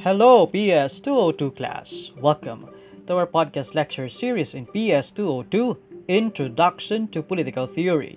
Hello, 0.00 0.46
PS 0.46 1.00
202 1.00 1.50
class. 1.50 2.12
Welcome 2.20 2.70
to 3.08 3.16
our 3.16 3.26
podcast 3.26 3.74
lecture 3.74 4.08
series 4.08 4.54
in 4.54 4.64
PS 4.66 5.10
202 5.10 5.76
Introduction 6.06 7.08
to 7.08 7.20
Political 7.20 7.66
Theory. 7.66 8.16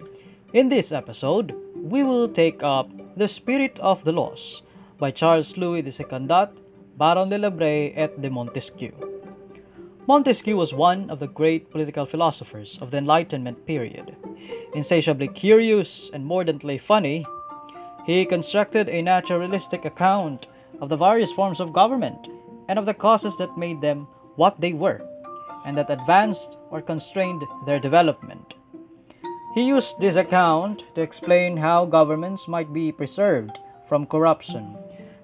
In 0.53 0.69
this 0.69 0.91
episode, 0.91 1.55
we 1.75 2.03
will 2.03 2.29
take 2.29 2.61
up 2.61 2.87
The 3.17 3.27
Spirit 3.27 3.79
of 3.79 4.03
the 4.03 4.11
Laws 4.11 4.61
by 4.99 5.09
Charles 5.09 5.57
Louis 5.57 5.81
de 5.81 5.89
Secondat, 5.89 6.51
Baron 6.97 7.29
de 7.29 7.39
La 7.39 7.49
Brède, 7.49 7.93
et 7.95 8.21
de 8.21 8.29
Montesquieu. 8.29 8.93
Montesquieu 10.05 10.55
was 10.55 10.75
one 10.75 11.09
of 11.09 11.19
the 11.19 11.29
great 11.29 11.71
political 11.71 12.05
philosophers 12.05 12.77
of 12.79 12.91
the 12.91 12.97
Enlightenment 12.97 13.65
period. 13.65 14.15
Insatiably 14.75 15.29
curious 15.29 16.11
and 16.13 16.23
mordantly 16.23 16.77
funny, 16.77 17.25
he 18.05 18.23
constructed 18.23 18.87
a 18.87 19.01
naturalistic 19.01 19.83
account 19.83 20.45
of 20.81 20.89
the 20.89 20.97
various 20.97 21.31
forms 21.31 21.59
of 21.59 21.71
government 21.71 22.27
and 22.67 22.77
of 22.77 22.85
the 22.85 22.93
causes 22.93 23.37
that 23.37 23.57
made 23.57 23.79
them 23.79 24.07
what 24.35 24.59
they 24.59 24.73
were 24.73 25.01
and 25.65 25.77
that 25.77 25.89
advanced 25.89 26.57
or 26.71 26.81
constrained 26.81 27.43
their 27.65 27.79
development. 27.79 28.55
He 29.53 29.63
used 29.63 29.99
this 29.99 30.15
account 30.15 30.83
to 30.95 31.01
explain 31.01 31.57
how 31.57 31.85
governments 31.85 32.47
might 32.47 32.73
be 32.73 32.91
preserved 32.91 33.59
from 33.85 34.05
corruption. 34.05 34.75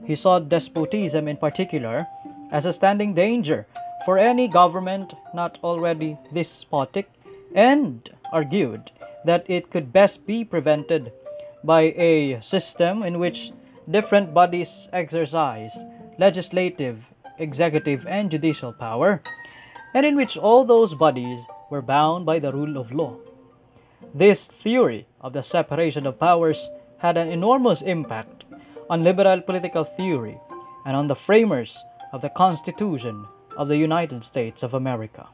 He 0.05 0.15
saw 0.15 0.39
despotism 0.39 1.27
in 1.27 1.37
particular 1.37 2.05
as 2.51 2.65
a 2.65 2.73
standing 2.73 3.13
danger 3.13 3.65
for 4.05 4.17
any 4.17 4.47
government 4.47 5.13
not 5.33 5.57
already 5.63 6.17
despotic 6.33 7.09
and 7.55 8.09
argued 8.31 8.91
that 9.25 9.45
it 9.49 9.71
could 9.71 9.91
best 9.91 10.25
be 10.27 10.43
prevented 10.43 11.11
by 11.63 11.93
a 11.97 12.39
system 12.41 13.03
in 13.03 13.19
which 13.19 13.51
different 13.89 14.33
bodies 14.33 14.87
exercised 14.91 15.83
legislative, 16.17 17.13
executive, 17.37 18.05
and 18.07 18.31
judicial 18.31 18.73
power, 18.73 19.21
and 19.93 20.05
in 20.05 20.15
which 20.15 20.37
all 20.37 20.65
those 20.65 20.95
bodies 20.95 21.45
were 21.69 21.81
bound 21.81 22.25
by 22.25 22.39
the 22.39 22.51
rule 22.51 22.77
of 22.77 22.91
law. 22.91 23.15
This 24.13 24.47
theory 24.47 25.07
of 25.21 25.33
the 25.33 25.43
separation 25.43 26.05
of 26.05 26.19
powers 26.19 26.69
had 26.99 27.17
an 27.17 27.29
enormous 27.29 27.81
impact 27.81 28.45
on 28.89 29.03
liberal 29.03 29.41
political 29.41 29.83
theory 29.83 30.39
and 30.85 30.95
on 30.95 31.07
the 31.07 31.15
framers 31.15 31.77
of 32.11 32.21
the 32.21 32.29
Constitution 32.29 33.27
of 33.55 33.67
the 33.67 33.77
United 33.77 34.23
States 34.23 34.63
of 34.63 34.73
America. 34.73 35.27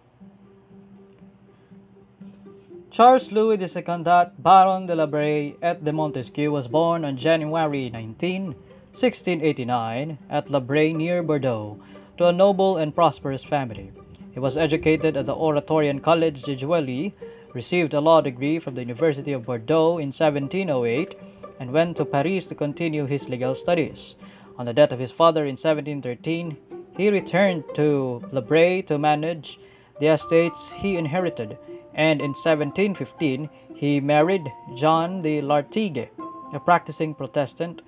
Charles 2.94 3.31
Louis 3.31 3.58
Secondat, 3.58 4.33
Baron 4.38 4.86
de 4.86 4.94
La 4.94 5.08
Brède 5.08 5.55
et 5.63 5.83
de 5.83 5.91
Montesquieu 5.91 6.52
was 6.52 6.67
born 6.67 7.03
on 7.03 7.17
January 7.17 7.89
19, 7.89 8.53
1689, 8.94 10.19
at 10.30 10.52
La 10.52 10.59
Brède 10.59 10.95
near 10.97 11.23
Bordeaux, 11.23 11.80
to 12.19 12.27
a 12.27 12.31
noble 12.31 12.77
and 12.77 12.94
prosperous 12.94 13.44
family. 13.44 13.91
He 14.31 14.39
was 14.39 14.58
educated 14.58 15.17
at 15.17 15.25
the 15.25 15.33
Oratorian 15.33 16.02
College 16.02 16.44
de 16.44 16.55
Juilly, 16.55 17.16
received 17.55 17.95
a 17.95 18.00
law 18.00 18.22
degree 18.22 18.59
from 18.59 18.75
the 18.75 18.81
University 18.81 19.33
of 19.33 19.47
Bordeaux 19.47 19.97
in 19.97 20.11
1708, 20.11 21.16
and 21.59 21.72
went 21.72 21.97
to 21.97 22.05
Paris 22.05 22.45
to 22.45 22.53
continue 22.53 23.07
his 23.07 23.28
legal 23.28 23.55
studies. 23.55 24.13
On 24.59 24.67
the 24.67 24.73
death 24.73 24.91
of 24.91 25.00
his 25.00 25.09
father 25.09 25.45
in 25.45 25.57
1713, 25.57 26.57
he 26.95 27.09
returned 27.09 27.63
to 27.73 28.22
La 28.31 28.41
Brède 28.41 28.85
to 28.85 29.00
manage 29.00 29.57
the 30.00 30.13
estates 30.13 30.72
he 30.73 30.95
inherited 30.95 31.57
and 31.95 32.22
in 32.22 32.30
1715 32.30 33.49
he 33.75 33.99
married 33.99 34.52
Jeanne 34.75 35.22
de 35.22 35.41
Lartigue, 35.41 36.09
a 36.53 36.59
practicing 36.59 37.13
Protestant, 37.13 37.81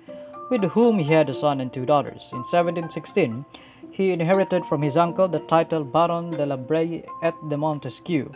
with 0.50 0.62
whom 0.72 0.98
he 0.98 1.12
had 1.12 1.28
a 1.28 1.34
son 1.34 1.60
and 1.60 1.72
two 1.72 1.86
daughters. 1.86 2.30
In 2.32 2.38
1716, 2.38 3.44
he 3.90 4.12
inherited 4.12 4.66
from 4.66 4.82
his 4.82 4.96
uncle 4.96 5.28
the 5.28 5.40
title 5.40 5.84
Baron 5.84 6.30
de 6.30 6.44
la 6.44 6.56
Brède 6.56 7.04
et 7.22 7.34
de 7.48 7.56
Montesquieu 7.56 8.30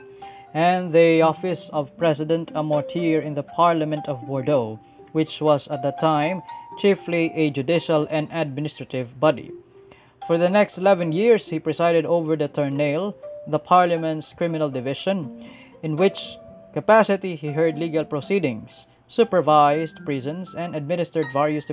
and 0.53 0.93
the 0.93 1.23
office 1.23 1.69
of 1.73 1.97
President 1.97 2.51
a 2.55 2.63
Mortier 2.63 3.21
in 3.21 3.35
the 3.35 3.43
Parliament 3.43 4.09
of 4.09 4.27
Bordeaux, 4.27 4.81
which 5.13 5.41
was 5.41 5.69
at 5.69 5.83
the 5.83 5.93
time 6.01 6.43
chiefly 6.79 7.33
a 7.35 7.51
judicial 7.51 8.07
and 8.11 8.29
administrative 8.33 9.19
body. 9.21 9.53
For 10.27 10.39
the 10.39 10.51
next 10.51 10.79
11 10.79 11.13
years, 11.13 11.49
he 11.49 11.59
presided 11.59 12.05
over 12.05 12.37
the 12.37 12.49
Tournelle, 12.49 13.15
the 13.47 13.59
Parliament's 13.59 14.33
criminal 14.33 14.71
division, 14.71 15.49
in 15.83 15.97
which 15.97 16.37
capacity 16.73 17.37
he 17.37 17.53
heard 17.53 17.79
legal 17.79 18.05
proceedings, 18.05 18.87
supervised 19.09 20.05
prisons, 20.05 20.55
and 20.55 20.77
administered 20.77 21.27
various 21.33 21.71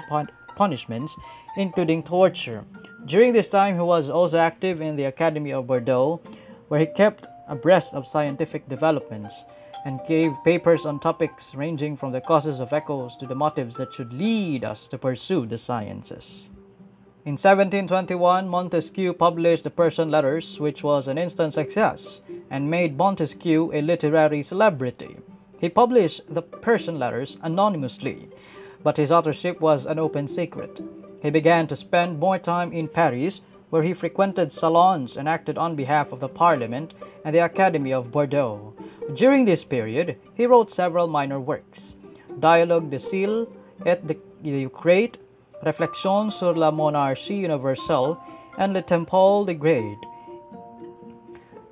punishments, 0.56 1.16
including 1.56 2.04
torture. 2.04 2.66
During 3.06 3.34
this 3.34 3.50
time, 3.50 3.76
he 3.76 3.82
was 3.82 4.10
also 4.10 4.38
active 4.38 4.82
in 4.82 4.96
the 4.96 5.06
Academy 5.06 5.52
of 5.52 5.68
Bordeaux, 5.68 6.20
where 6.68 6.80
he 6.80 6.88
kept 6.88 7.28
abreast 7.48 7.94
of 7.94 8.08
scientific 8.08 8.68
developments 8.68 9.46
and 9.86 10.02
gave 10.08 10.34
papers 10.44 10.86
on 10.86 11.00
topics 11.00 11.56
ranging 11.56 11.96
from 11.96 12.12
the 12.12 12.20
causes 12.20 12.60
of 12.60 12.74
echoes 12.74 13.16
to 13.16 13.26
the 13.26 13.36
motives 13.36 13.78
that 13.78 13.94
should 13.94 14.12
lead 14.12 14.66
us 14.66 14.88
to 14.88 14.98
pursue 14.98 15.46
the 15.46 15.58
sciences. 15.58 16.50
In 17.24 17.34
1721, 17.34 18.48
Montesquieu 18.48 19.14
published 19.14 19.64
the 19.64 19.70
Persian 19.70 20.10
Letters, 20.10 20.60
which 20.60 20.84
was 20.84 21.08
an 21.08 21.18
instant 21.18 21.54
success 21.54 22.22
and 22.50 22.70
made 22.70 22.98
Montesquieu 22.98 23.72
a 23.74 23.82
literary 23.82 24.44
celebrity. 24.44 25.18
He 25.60 25.70
published 25.70 26.22
the 26.30 26.42
Persian 26.42 27.00
Letters 27.00 27.38
anonymously, 27.42 28.30
but 28.84 28.98
his 28.98 29.12
authorship 29.12 29.60
was 29.60 29.86
an 29.86 30.00
open 30.00 30.28
secret. 30.28 30.80
He 31.22 31.30
began 31.30 31.68
to 31.68 31.76
spend 31.76 32.20
more 32.20 32.38
time 32.38 32.72
in 32.72 32.88
Paris, 32.88 33.42
where 33.70 33.84
he 33.84 33.94
frequented 33.94 34.52
salons 34.52 35.18
and 35.18 35.28
acted 35.28 35.58
on 35.58 35.76
behalf 35.76 36.12
of 36.12 36.20
the 36.20 36.30
Parliament 36.30 36.94
and 37.26 37.36
the 37.36 37.44
Academy 37.44 37.92
of 37.92 38.12
Bordeaux. 38.12 38.74
During 39.14 39.46
this 39.46 39.64
period, 39.64 40.18
he 40.34 40.46
wrote 40.46 40.72
several 40.72 41.08
minor 41.08 41.40
works 41.40 41.96
Dialogue 42.40 42.90
de 42.92 43.00
Sylla 43.00 43.48
et 43.86 44.06
de 44.08 44.16
Eucrate, 44.44 45.18
Réflexions 45.64 46.32
sur 46.32 46.54
la 46.54 46.72
monarchie 46.72 47.44
universelle, 47.44 48.18
and 48.58 48.74
Le 48.74 48.82
Temple 48.82 49.46
de 49.46 49.54
Gnide. 49.54 50.06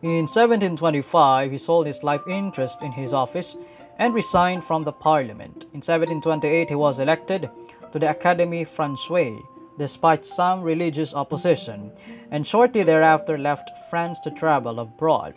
In 0.05 0.27
1725, 0.27 1.49
he 1.49 1.57
sold 1.57 1.87
his 1.87 2.03
life 2.03 2.21
interest 2.27 2.83
in 2.83 2.91
his 2.91 3.11
office 3.11 3.55
and 3.97 4.13
resigned 4.13 4.63
from 4.63 4.83
the 4.83 4.91
parliament. 4.91 5.63
In 5.73 5.81
1728, 5.81 6.69
he 6.69 6.75
was 6.75 6.99
elected 6.99 7.49
to 7.91 7.97
the 7.97 8.05
Académie 8.05 8.69
Française, 8.69 9.41
despite 9.79 10.23
some 10.23 10.61
religious 10.61 11.11
opposition, 11.15 11.91
and 12.29 12.45
shortly 12.45 12.83
thereafter 12.83 13.35
left 13.35 13.71
France 13.89 14.19
to 14.19 14.29
travel 14.29 14.79
abroad. 14.79 15.33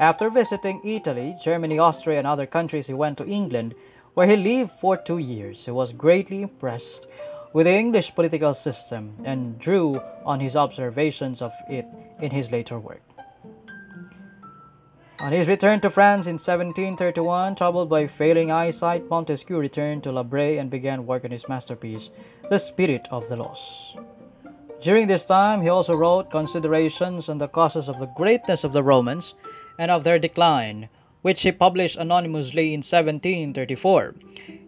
After 0.00 0.30
visiting 0.30 0.80
Italy, 0.82 1.36
Germany, 1.44 1.78
Austria, 1.78 2.16
and 2.16 2.26
other 2.26 2.46
countries, 2.46 2.86
he 2.86 2.94
went 2.94 3.18
to 3.18 3.26
England, 3.26 3.74
where 4.14 4.26
he 4.26 4.36
lived 4.36 4.70
for 4.80 4.96
two 4.96 5.18
years. 5.18 5.66
He 5.66 5.70
was 5.70 5.92
greatly 5.92 6.40
impressed 6.40 7.08
with 7.52 7.66
the 7.66 7.74
English 7.74 8.14
political 8.14 8.54
system 8.54 9.16
and 9.22 9.58
drew 9.58 10.00
on 10.24 10.40
his 10.40 10.56
observations 10.56 11.42
of 11.42 11.52
it 11.68 11.84
in 12.22 12.30
his 12.30 12.50
later 12.50 12.78
work. 12.78 13.02
On 15.22 15.30
his 15.30 15.46
return 15.46 15.80
to 15.82 15.88
France 15.88 16.26
in 16.26 16.32
1731, 16.32 17.54
troubled 17.54 17.88
by 17.88 18.08
failing 18.08 18.50
eyesight, 18.50 19.08
Montesquieu 19.08 19.56
returned 19.56 20.02
to 20.02 20.10
La 20.10 20.24
Brède 20.24 20.58
and 20.58 20.68
began 20.68 21.06
work 21.06 21.24
on 21.24 21.30
his 21.30 21.48
masterpiece, 21.48 22.10
The 22.50 22.58
Spirit 22.58 23.06
of 23.08 23.28
the 23.28 23.36
Laws. 23.36 23.94
During 24.80 25.06
this 25.06 25.24
time, 25.24 25.62
he 25.62 25.68
also 25.68 25.94
wrote 25.94 26.32
considerations 26.32 27.28
on 27.28 27.38
the 27.38 27.46
causes 27.46 27.88
of 27.88 28.00
the 28.00 28.10
greatness 28.16 28.64
of 28.64 28.72
the 28.72 28.82
Romans 28.82 29.34
and 29.78 29.92
of 29.92 30.02
their 30.02 30.18
decline, 30.18 30.88
which 31.20 31.42
he 31.42 31.52
published 31.52 31.96
anonymously 31.96 32.74
in 32.74 32.78
1734. 32.78 34.16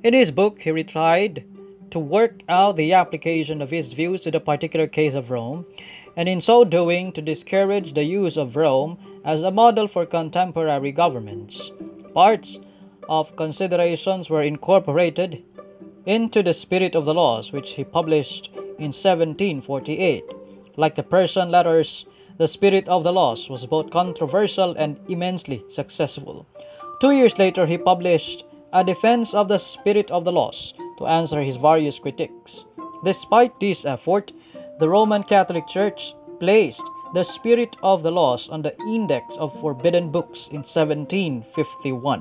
In 0.05 0.15
his 0.15 0.31
book, 0.31 0.61
he 0.61 0.71
retried 0.71 1.43
to 1.91 1.99
work 1.99 2.43
out 2.49 2.77
the 2.77 2.93
application 2.93 3.61
of 3.61 3.73
his 3.73 3.93
views 3.93 4.21
to 4.21 4.31
the 4.31 4.39
particular 4.39 4.87
case 4.87 5.15
of 5.15 5.33
Rome, 5.33 5.67
and 6.17 6.29
in 6.29 6.41
so 6.41 6.63
doing 6.63 7.11
to 7.11 7.21
discourage 7.21 7.95
the 7.95 8.05
use 8.05 8.37
of 8.37 8.55
Rome 8.55 8.99
as 9.25 9.43
a 9.43 9.51
model 9.51 9.89
for 9.89 10.07
contemporary 10.07 10.93
governments. 10.93 11.71
Parts 12.13 12.59
of 13.09 13.35
considerations 13.37 14.31
were 14.31 14.43
incorporated 14.43 15.43
into 16.07 16.43
the 16.43 16.55
spirit 16.55 16.95
of 16.95 17.05
the 17.05 17.15
laws, 17.15 17.53
which 17.53 17.71
he 17.71 17.85
published 17.85 18.51
in 18.79 18.93
1748. 18.93 20.25
Like 20.77 20.97
the 20.97 21.03
Persian 21.03 21.51
letters, 21.51 22.05
the 22.37 22.49
spirit 22.49 22.89
of 22.89 23.05
the 23.05 23.13
laws 23.13 23.49
was 23.49 23.65
both 23.65 23.91
controversial 23.91 24.75
and 24.77 24.99
immensely 25.09 25.65
successful. 25.71 26.47
Two 27.01 27.13
years 27.13 27.39
later, 27.39 27.67
he 27.67 27.79
published 27.79 28.45
A 28.73 28.85
Defense 28.85 29.35
of 29.35 29.49
the 29.49 29.59
Spirit 29.59 30.11
of 30.11 30.25
the 30.25 30.33
Laws, 30.33 30.75
to 30.99 31.07
answer 31.07 31.43
his 31.43 31.57
various 31.57 31.99
critics. 31.99 32.65
Despite 33.05 33.59
this 33.61 33.85
effort, 33.85 34.33
the 34.79 34.89
Roman 34.89 35.23
Catholic 35.23 35.67
Church 35.69 36.15
placed 36.41 36.83
the 37.15 37.23
spirit 37.23 37.77
of 37.81 38.03
the 38.03 38.11
laws 38.11 38.49
on 38.49 38.63
the 38.63 38.77
index 38.89 39.37
of 39.37 39.55
forbidden 39.61 40.11
books 40.11 40.49
in 40.49 40.67
1751. 40.67 42.21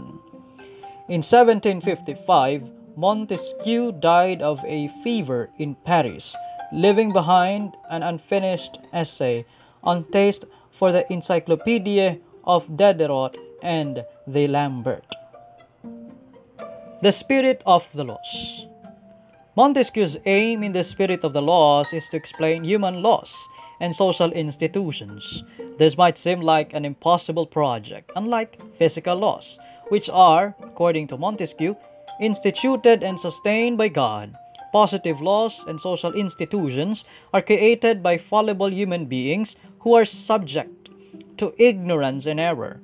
In 1.09 1.21
1755, 1.25 2.69
Montesquieu 2.95 3.91
died 3.91 4.43
of 4.43 4.63
a 4.63 4.89
fever 5.03 5.49
in 5.57 5.73
Paris, 5.83 6.35
leaving 6.71 7.11
behind 7.11 7.73
an 7.89 8.03
unfinished 8.03 8.77
essay 8.93 9.43
on 9.83 10.05
taste 10.11 10.45
for 10.69 10.91
the 10.91 11.11
Encyclopedia 11.11 12.19
of 12.43 12.77
Diderot 12.77 13.35
and 13.63 14.05
d'Alembert. 14.29 15.09
The 17.01 17.11
spirit 17.11 17.63
of 17.65 17.91
the 17.93 18.03
laws. 18.03 18.67
Montesquieu's 19.55 20.17
aim 20.25 20.61
in 20.61 20.73
the 20.73 20.83
spirit 20.83 21.23
of 21.23 21.33
the 21.33 21.41
laws 21.41 21.93
is 21.93 22.09
to 22.09 22.17
explain 22.17 22.63
human 22.63 23.01
laws 23.01 23.47
and 23.79 23.95
social 23.95 24.31
institutions. 24.31 25.43
This 25.77 25.97
might 25.97 26.17
seem 26.17 26.41
like 26.41 26.73
an 26.73 26.85
impossible 26.85 27.45
project, 27.45 28.11
unlike 28.15 28.59
physical 28.75 29.15
laws, 29.15 29.57
which 29.89 30.09
are, 30.09 30.55
according 30.61 31.07
to 31.07 31.17
Montesquieu, 31.17 31.75
instituted 32.19 33.03
and 33.03 33.19
sustained 33.19 33.77
by 33.77 33.87
God. 33.89 34.35
Positive 34.71 35.21
laws 35.21 35.63
and 35.67 35.79
social 35.79 36.13
institutions 36.13 37.05
are 37.33 37.41
created 37.41 38.01
by 38.01 38.17
fallible 38.17 38.71
human 38.71 39.05
beings 39.05 39.55
who 39.79 39.93
are 39.93 40.05
subject 40.05 40.89
to 41.37 41.53
ignorance 41.57 42.25
and 42.25 42.39
error, 42.39 42.81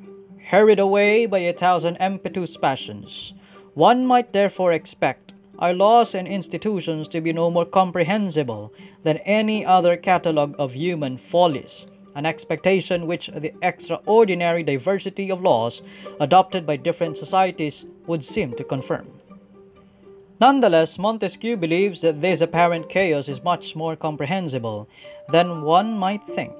hurried 0.49 0.79
away 0.79 1.25
by 1.25 1.39
a 1.39 1.53
thousand 1.53 1.97
impetuous 1.97 2.57
passions. 2.57 3.33
One 3.73 4.05
might 4.05 4.33
therefore 4.33 4.73
expect 4.73 5.28
our 5.59 5.73
laws 5.73 6.15
and 6.15 6.27
institutions 6.27 7.07
to 7.09 7.21
be 7.21 7.31
no 7.31 7.51
more 7.51 7.65
comprehensible 7.65 8.73
than 9.03 9.17
any 9.17 9.65
other 9.65 9.95
catalogue 9.95 10.55
of 10.57 10.73
human 10.73 11.17
follies, 11.17 11.85
an 12.15 12.25
expectation 12.25 13.05
which 13.05 13.27
the 13.27 13.53
extraordinary 13.61 14.63
diversity 14.63 15.29
of 15.29 15.41
laws 15.41 15.81
adopted 16.19 16.65
by 16.65 16.75
different 16.75 17.17
societies 17.17 17.85
would 18.07 18.23
seem 18.23 18.55
to 18.55 18.63
confirm. 18.63 19.07
Nonetheless, 20.39 20.97
Montesquieu 20.97 21.57
believes 21.57 21.99
that 22.01 22.21
this 22.21 22.39
apparent 22.39 22.87
chaos 22.87 23.27
is 23.27 23.43
much 23.43 23.75
more 23.75 23.97
comprehensible 23.97 24.87
than 25.27 25.61
one 25.61 25.91
might 25.93 26.25
think. 26.27 26.53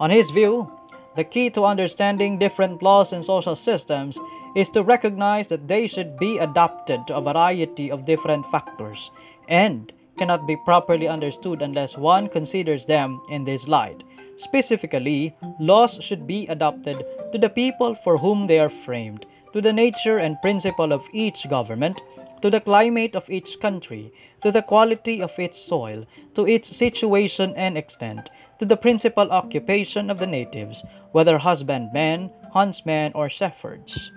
On 0.00 0.08
his 0.08 0.30
view, 0.30 0.72
the 1.18 1.24
key 1.24 1.50
to 1.50 1.64
understanding 1.64 2.38
different 2.38 2.80
laws 2.80 3.12
and 3.12 3.24
social 3.24 3.56
systems 3.56 4.20
is 4.54 4.70
to 4.70 4.84
recognize 4.84 5.48
that 5.48 5.66
they 5.66 5.88
should 5.88 6.16
be 6.16 6.38
adapted 6.38 7.04
to 7.08 7.16
a 7.16 7.20
variety 7.20 7.90
of 7.90 8.06
different 8.06 8.46
factors 8.46 9.10
and 9.48 9.92
cannot 10.16 10.46
be 10.46 10.56
properly 10.64 11.08
understood 11.08 11.60
unless 11.60 11.98
one 11.98 12.28
considers 12.28 12.86
them 12.86 13.20
in 13.30 13.42
this 13.42 13.66
light. 13.66 14.04
Specifically, 14.36 15.34
laws 15.58 15.98
should 16.00 16.24
be 16.24 16.46
adapted 16.46 17.04
to 17.32 17.38
the 17.38 17.50
people 17.50 17.96
for 17.96 18.16
whom 18.16 18.46
they 18.46 18.60
are 18.60 18.70
framed, 18.70 19.26
to 19.52 19.60
the 19.60 19.72
nature 19.72 20.18
and 20.18 20.40
principle 20.40 20.92
of 20.92 21.04
each 21.12 21.50
government, 21.50 22.00
to 22.42 22.48
the 22.48 22.60
climate 22.60 23.16
of 23.16 23.28
each 23.28 23.58
country, 23.58 24.12
to 24.42 24.52
the 24.52 24.62
quality 24.62 25.20
of 25.20 25.36
its 25.36 25.58
soil, 25.58 26.06
to 26.36 26.46
its 26.46 26.76
situation 26.76 27.52
and 27.56 27.76
extent, 27.76 28.30
to 28.58 28.66
the 28.66 28.76
principal 28.76 29.30
occupation 29.30 30.10
of 30.10 30.18
the 30.18 30.26
natives, 30.26 30.82
whether 31.12 31.38
husbandmen, 31.38 32.30
huntsmen, 32.52 33.12
or 33.14 33.28
shepherds. 33.28 34.10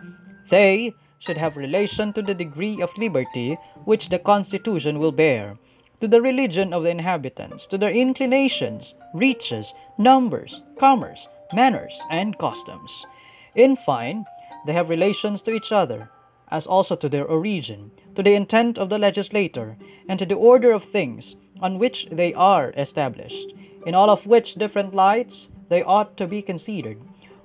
They 0.49 0.93
should 1.19 1.37
have 1.37 1.55
relation 1.57 2.13
to 2.13 2.21
the 2.21 2.33
degree 2.33 2.81
of 2.81 2.97
liberty 2.97 3.57
which 3.85 4.09
the 4.09 4.19
Constitution 4.19 4.99
will 4.99 5.11
bear, 5.11 5.57
to 5.99 6.07
the 6.07 6.21
religion 6.21 6.73
of 6.73 6.83
the 6.83 6.89
inhabitants, 6.89 7.67
to 7.67 7.77
their 7.77 7.91
inclinations, 7.91 8.95
riches, 9.13 9.73
numbers, 9.99 10.61
commerce, 10.79 11.27
manners, 11.53 12.01
and 12.09 12.37
customs. 12.39 13.05
In 13.53 13.75
fine, 13.75 14.25
they 14.65 14.73
have 14.73 14.89
relations 14.89 15.41
to 15.43 15.51
each 15.51 15.71
other, 15.71 16.09
as 16.49 16.65
also 16.65 16.95
to 16.95 17.07
their 17.07 17.25
origin, 17.25 17.91
to 18.15 18.23
the 18.23 18.33
intent 18.33 18.79
of 18.79 18.89
the 18.89 18.97
legislator, 18.97 19.77
and 20.09 20.17
to 20.17 20.25
the 20.25 20.35
order 20.35 20.71
of 20.71 20.83
things 20.83 21.35
on 21.61 21.77
which 21.77 22.07
they 22.11 22.33
are 22.33 22.73
established, 22.75 23.53
in 23.85 23.95
all 23.95 24.09
of 24.09 24.25
which 24.25 24.55
different 24.55 24.93
lights 24.93 25.49
they 25.69 25.83
ought 25.83 26.17
to 26.17 26.27
be 26.27 26.41
considered. 26.41 26.97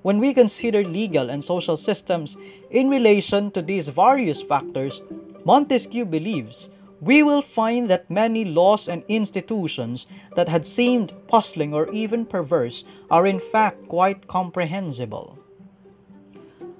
When 0.02 0.18
we 0.18 0.34
consider 0.34 0.84
legal 0.84 1.30
and 1.30 1.42
social 1.42 1.76
systems 1.76 2.36
in 2.70 2.88
relation 2.88 3.50
to 3.52 3.62
these 3.62 3.88
various 3.88 4.40
factors, 4.40 5.00
Montesquieu 5.44 6.04
believes 6.04 6.70
we 7.00 7.22
will 7.22 7.42
find 7.42 7.90
that 7.90 8.10
many 8.10 8.44
laws 8.44 8.88
and 8.88 9.04
institutions 9.08 10.06
that 10.34 10.48
had 10.48 10.66
seemed 10.66 11.12
puzzling 11.28 11.74
or 11.74 11.90
even 11.92 12.24
perverse 12.24 12.84
are 13.10 13.26
in 13.26 13.38
fact 13.38 13.88
quite 13.88 14.26
comprehensible. 14.28 15.38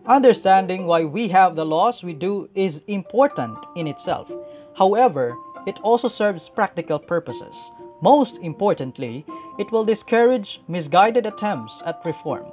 Understanding 0.07 0.87
why 0.87 1.05
we 1.05 1.29
have 1.29 1.57
the 1.57 1.67
laws 1.67 2.03
we 2.03 2.13
do 2.13 2.49
is 2.55 2.81
important 2.87 3.59
in 3.75 3.87
itself. 3.87 4.31
However, 4.77 5.37
it 5.67 5.81
also 5.83 6.07
serves 6.09 6.49
practical 6.49 6.99
purposes. 6.99 7.71
Most 8.01 8.39
importantly, 8.39 9.25
it 9.59 9.73
will 9.73 9.85
discourage 9.85 10.61
misguided 10.69 11.27
attempts 11.27 11.83
at 11.85 12.05
reform. 12.05 12.47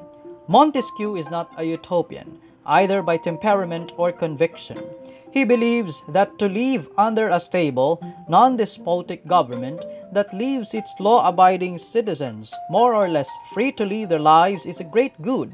Montesquieu 0.48 1.16
is 1.16 1.30
not 1.30 1.52
a 1.58 1.64
utopian, 1.64 2.40
either 2.66 3.02
by 3.02 3.18
temperament 3.18 3.92
or 3.98 4.12
conviction. 4.12 4.80
He 5.32 5.44
believes 5.44 6.04
that 6.08 6.38
to 6.40 6.48
live 6.48 6.88
under 6.98 7.28
a 7.28 7.40
stable, 7.40 8.00
non 8.30 8.56
despotic 8.58 9.26
government 9.28 9.84
that 10.14 10.34
leaves 10.34 10.74
its 10.74 10.94
law 11.00 11.28
abiding 11.28 11.80
citizens 11.80 12.54
more 12.70 12.94
or 12.94 13.10
less 13.10 13.30
free 13.54 13.72
to 13.74 13.86
live 13.86 14.10
their 14.10 14.20
lives 14.20 14.66
is 14.66 14.80
a 14.80 14.84
great 14.84 15.20
good 15.22 15.54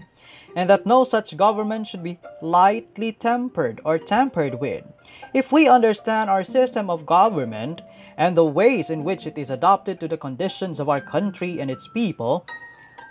and 0.55 0.69
that 0.69 0.85
no 0.85 1.03
such 1.03 1.37
government 1.37 1.87
should 1.87 2.03
be 2.03 2.19
lightly 2.41 3.11
tempered 3.11 3.79
or 3.85 3.97
tampered 3.97 4.59
with. 4.59 4.83
If 5.33 5.51
we 5.51 5.67
understand 5.67 6.29
our 6.29 6.43
system 6.43 6.89
of 6.89 7.05
government 7.05 7.81
and 8.19 8.35
the 8.35 8.45
ways 8.45 8.89
in 8.89 9.05
which 9.05 9.25
it 9.25 9.37
is 9.37 9.49
adapted 9.49 9.97
to 9.99 10.07
the 10.07 10.17
conditions 10.17 10.79
of 10.79 10.89
our 10.89 10.99
country 10.99 11.61
and 11.61 11.71
its 11.71 11.87
people, 11.87 12.45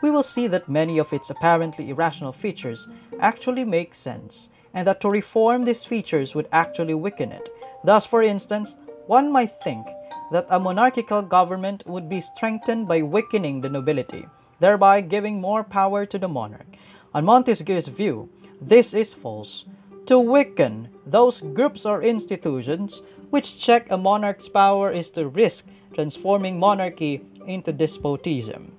we 0.02 0.10
will 0.10 0.22
see 0.22 0.46
that 0.46 0.68
many 0.68 0.98
of 0.98 1.12
its 1.14 1.30
apparently 1.30 1.88
irrational 1.88 2.32
features 2.32 2.86
actually 3.18 3.64
make 3.64 3.94
sense, 3.94 4.50
and 4.74 4.86
that 4.86 5.00
to 5.00 5.08
reform 5.08 5.64
these 5.64 5.84
features 5.86 6.34
would 6.34 6.46
actually 6.52 6.92
weaken 6.92 7.32
it. 7.32 7.48
Thus, 7.82 8.04
for 8.04 8.22
instance, 8.22 8.76
one 9.06 9.32
might 9.32 9.62
think 9.64 9.86
that 10.30 10.46
a 10.50 10.60
monarchical 10.60 11.22
government 11.22 11.82
would 11.86 12.06
be 12.06 12.20
strengthened 12.20 12.86
by 12.86 13.00
weakening 13.00 13.62
the 13.62 13.70
nobility, 13.70 14.26
thereby 14.60 15.00
giving 15.00 15.40
more 15.40 15.64
power 15.64 16.04
to 16.04 16.18
the 16.18 16.28
monarch. 16.28 16.76
On 17.14 17.24
Montesquieu's 17.24 17.88
view, 17.88 18.28
this 18.60 18.92
is 18.92 19.14
false. 19.14 19.64
To 20.04 20.18
weaken 20.18 20.90
those 21.06 21.40
groups 21.40 21.86
or 21.86 22.02
institutions 22.02 23.00
which 23.30 23.58
check 23.60 23.90
a 23.90 23.96
monarch's 23.96 24.48
power 24.48 24.90
is 24.90 25.10
to 25.10 25.28
risk 25.28 25.64
transforming 25.94 26.58
monarchy 26.58 27.22
into 27.46 27.72
despotism, 27.72 28.72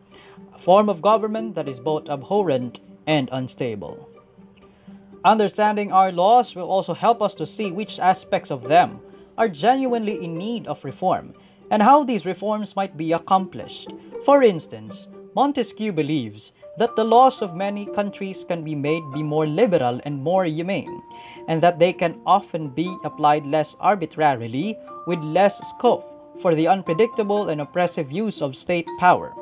a 0.53 0.59
form 0.59 0.89
of 0.89 1.01
government 1.01 1.55
that 1.55 1.67
is 1.67 1.79
both 1.79 2.09
abhorrent 2.09 2.79
and 3.07 3.29
unstable. 3.31 4.09
Understanding 5.25 5.91
our 5.91 6.11
laws 6.11 6.55
will 6.55 6.69
also 6.69 6.93
help 6.93 7.21
us 7.21 7.35
to 7.35 7.45
see 7.45 7.71
which 7.71 7.99
aspects 7.99 8.51
of 8.51 8.63
them 8.63 9.01
are 9.37 9.49
genuinely 9.49 10.23
in 10.23 10.37
need 10.37 10.67
of 10.67 10.85
reform 10.85 11.33
and 11.71 11.81
how 11.83 12.03
these 12.03 12.25
reforms 12.25 12.75
might 12.75 12.97
be 12.97 13.11
accomplished. 13.11 13.91
For 14.25 14.43
instance, 14.43 15.07
Montesquieu 15.35 15.91
believes 15.91 16.51
that 16.77 16.95
the 16.95 17.03
laws 17.03 17.41
of 17.41 17.55
many 17.55 17.85
countries 17.85 18.43
can 18.43 18.63
be 18.63 18.75
made 18.75 19.03
be 19.13 19.21
more 19.21 19.45
liberal 19.45 19.99
and 20.03 20.23
more 20.23 20.45
humane, 20.45 21.01
and 21.49 21.61
that 21.61 21.79
they 21.79 21.91
can 21.91 22.21
often 22.25 22.69
be 22.69 22.95
applied 23.03 23.45
less 23.45 23.75
arbitrarily 23.81 24.77
with 25.07 25.19
less 25.19 25.59
scope 25.67 26.05
for 26.39 26.55
the 26.55 26.67
unpredictable 26.67 27.49
and 27.49 27.59
oppressive 27.59 28.11
use 28.11 28.41
of 28.41 28.55
state 28.55 28.87
power. 28.99 29.33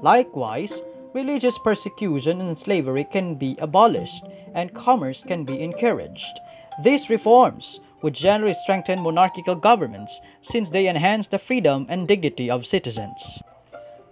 Likewise, 0.00 0.80
religious 1.12 1.58
persecution 1.58 2.40
and 2.40 2.58
slavery 2.58 3.04
can 3.10 3.34
be 3.34 3.56
abolished, 3.58 4.24
and 4.54 4.72
commerce 4.74 5.22
can 5.22 5.44
be 5.44 5.60
encouraged. 5.60 6.38
These 6.82 7.10
reforms 7.10 7.80
would 8.02 8.14
generally 8.14 8.54
strengthen 8.54 9.00
monarchical 9.00 9.54
governments 9.54 10.20
since 10.42 10.70
they 10.70 10.88
enhance 10.88 11.28
the 11.28 11.38
freedom 11.38 11.86
and 11.88 12.06
dignity 12.06 12.48
of 12.50 12.66
citizens. 12.66 13.40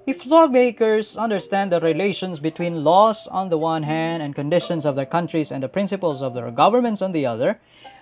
If 0.05 0.27
lawmakers 0.27 1.17
understand 1.17 1.71
the 1.71 1.79
relations 1.79 2.41
between 2.41 2.83
laws 2.83 3.29
on 3.29 3.51
the 3.51 3.59
one 3.59 3.85
hand 3.85 4.21
and 4.21 4.35
conditions 4.35 4.85
of 4.85 4.97
their 4.97 5.07
countries 5.07 5.53
and 5.53 5.63
the 5.63 5.69
principles 5.69 6.23
of 6.23 6.35
their 6.35 6.51
governments 6.51 7.03
on 7.03 7.13
the 7.13 7.25
other, 7.25 7.61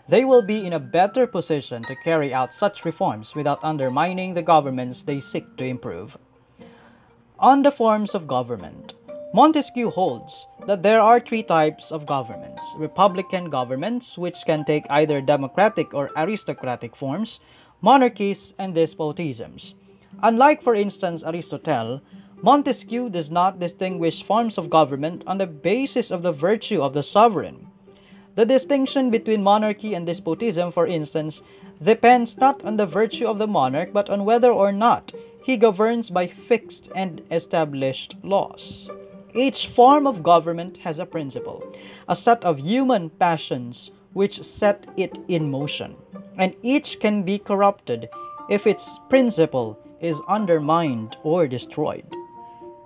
they 0.09 0.25
will 0.25 0.41
be 0.41 0.65
in 0.65 0.73
a 0.73 0.81
better 0.81 1.27
position 1.27 1.83
to 1.85 1.95
carry 1.97 2.33
out 2.33 2.55
such 2.55 2.87
reforms 2.87 3.35
without 3.35 3.63
undermining 3.63 4.33
the 4.33 4.41
governments 4.43 5.03
they 5.03 5.21
seek 5.21 5.45
to 5.59 5.65
improve. 5.65 6.17
On 7.39 7.63
the 7.63 7.71
forms 7.71 8.15
of 8.15 8.27
government, 8.27 8.95
Montesquieu 9.35 9.91
holds 9.91 10.47
that 10.67 10.83
there 10.83 11.03
are 11.03 11.21
three 11.21 11.43
types 11.43 11.93
of 11.93 12.07
governments 12.07 12.65
republican 12.79 13.51
governments, 13.51 14.17
which 14.17 14.39
can 14.47 14.65
take 14.65 14.87
either 14.89 15.21
democratic 15.21 15.93
or 15.93 16.09
aristocratic 16.17 16.97
forms, 16.97 17.41
monarchies, 17.83 18.55
and 18.59 18.75
despotisms. 18.75 19.75
Unlike, 20.23 20.63
for 20.63 20.75
instance, 20.75 21.23
Aristotle, 21.23 22.01
Montesquieu 22.43 23.11
does 23.11 23.31
not 23.31 23.61
distinguish 23.61 24.23
forms 24.23 24.59
of 24.59 24.71
government 24.71 25.23
on 25.27 25.39
the 25.39 25.47
basis 25.47 26.11
of 26.11 26.23
the 26.23 26.33
virtue 26.33 26.83
of 26.83 26.95
the 26.95 27.03
sovereign. 27.03 27.69
The 28.35 28.47
distinction 28.47 29.11
between 29.11 29.43
monarchy 29.43 29.95
and 29.95 30.07
despotism, 30.07 30.73
for 30.73 30.87
instance, 30.87 31.43
depends 31.83 32.39
not 32.39 32.65
on 32.65 32.77
the 32.77 32.87
virtue 32.87 33.27
of 33.27 33.39
the 33.39 33.47
monarch 33.47 33.93
but 33.93 34.09
on 34.09 34.25
whether 34.25 34.51
or 34.51 34.73
not 34.73 35.13
he 35.45 35.57
governs 35.57 36.11
by 36.11 36.27
fixed 36.27 36.89
and 36.95 37.23
established 37.31 38.17
laws. 38.23 38.89
Each 39.35 39.67
form 39.67 40.07
of 40.07 40.23
government 40.23 40.79
has 40.79 40.99
a 40.99 41.07
principle, 41.07 41.63
a 42.09 42.17
set 42.17 42.45
of 42.45 42.59
human 42.59 43.11
passions 43.11 43.91
which 44.13 44.43
set 44.43 44.87
it 44.97 45.19
in 45.29 45.51
motion, 45.51 45.97
and 46.37 46.55
each 46.63 47.01
can 47.01 47.23
be 47.23 47.39
corrupted 47.39 48.09
if 48.49 48.67
its 48.67 48.99
principle 49.09 49.79
is 50.01 50.23
undermined 50.29 51.17
or 51.23 51.47
destroyed. 51.47 52.07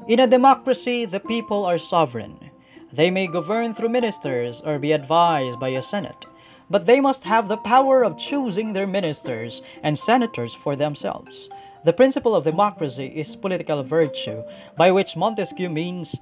In 0.07 0.21
a 0.21 0.27
democracy, 0.27 1.05
the 1.05 1.21
people 1.21 1.65
are 1.65 1.79
sovereign. 1.79 2.51
They 2.93 3.11
may 3.11 3.27
govern 3.27 3.75
through 3.75 3.89
ministers 3.89 4.61
or 4.61 4.79
be 4.79 4.93
advised 4.93 5.59
by 5.59 5.71
a 5.71 5.83
senate, 5.83 6.27
but 6.69 6.87
they 6.87 7.01
must 7.01 7.25
have 7.25 7.49
the 7.49 7.57
power 7.57 8.05
of 8.05 8.19
choosing 8.19 8.73
their 8.73 8.87
ministers 8.87 9.63
and 9.83 9.99
senators 9.99 10.55
for 10.55 10.77
themselves. 10.77 11.49
The 11.85 11.93
principle 11.93 12.35
of 12.35 12.45
democracy 12.45 13.07
is 13.07 13.37
political 13.37 13.83
virtue, 13.83 14.43
by 14.77 14.91
which 14.91 15.17
Montesquieu 15.17 15.69
means 15.69 16.17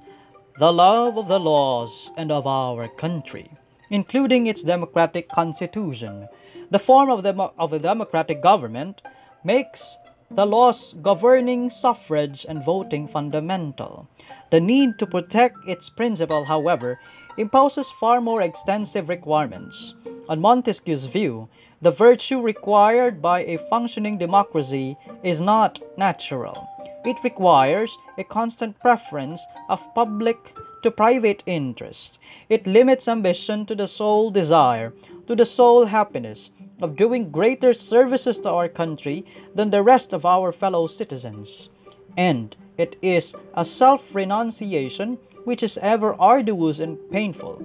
the 0.59 0.73
love 0.73 1.17
of 1.17 1.27
the 1.27 1.39
laws 1.39 2.11
and 2.17 2.31
of 2.31 2.45
our 2.45 2.87
country, 2.87 3.49
including 3.89 4.47
its 4.47 4.63
democratic 4.63 5.29
constitution. 5.29 6.27
The 6.69 6.79
form 6.79 7.09
of, 7.09 7.23
the, 7.23 7.33
of 7.57 7.71
a 7.73 7.79
democratic 7.79 8.41
government 8.41 9.01
makes 9.43 9.97
the 10.31 10.45
laws 10.45 10.93
governing 11.01 11.69
suffrage 11.69 12.45
and 12.47 12.63
voting 12.63 13.07
fundamental. 13.07 14.07
The 14.51 14.59
need 14.59 14.99
to 14.99 15.07
protect 15.07 15.57
its 15.67 15.89
principle, 15.89 16.45
however, 16.45 16.99
imposes 17.37 17.89
far 17.99 18.21
more 18.21 18.41
extensive 18.41 19.09
requirements. 19.09 19.95
On 20.29 20.39
Montesquieu's 20.39 21.05
view, 21.05 21.49
the 21.81 21.91
virtue 21.91 22.39
required 22.39 23.21
by 23.21 23.41
a 23.41 23.57
functioning 23.69 24.17
democracy 24.17 24.95
is 25.23 25.41
not 25.41 25.79
natural. 25.97 26.67
It 27.03 27.17
requires 27.23 27.97
a 28.17 28.23
constant 28.23 28.79
preference 28.79 29.45
of 29.67 29.93
public 29.93 30.37
to 30.83 30.91
private 30.91 31.43
interest. 31.45 32.19
It 32.47 32.67
limits 32.67 33.07
ambition 33.07 33.65
to 33.65 33.75
the 33.75 33.87
sole 33.87 34.31
desire, 34.31 34.93
to 35.27 35.35
the 35.35 35.45
sole 35.45 35.85
happiness 35.85 36.49
of 36.81 36.95
doing 36.95 37.31
greater 37.31 37.73
services 37.73 38.37
to 38.39 38.49
our 38.49 38.67
country 38.67 39.25
than 39.55 39.69
the 39.69 39.83
rest 39.83 40.13
of 40.13 40.25
our 40.25 40.51
fellow 40.51 40.87
citizens. 40.87 41.69
And 42.17 42.55
it 42.77 42.95
is 43.01 43.35
a 43.53 43.65
self 43.65 44.13
renunciation 44.15 45.17
which 45.43 45.63
is 45.63 45.77
ever 45.81 46.15
arduous 46.19 46.79
and 46.79 46.97
painful. 47.11 47.61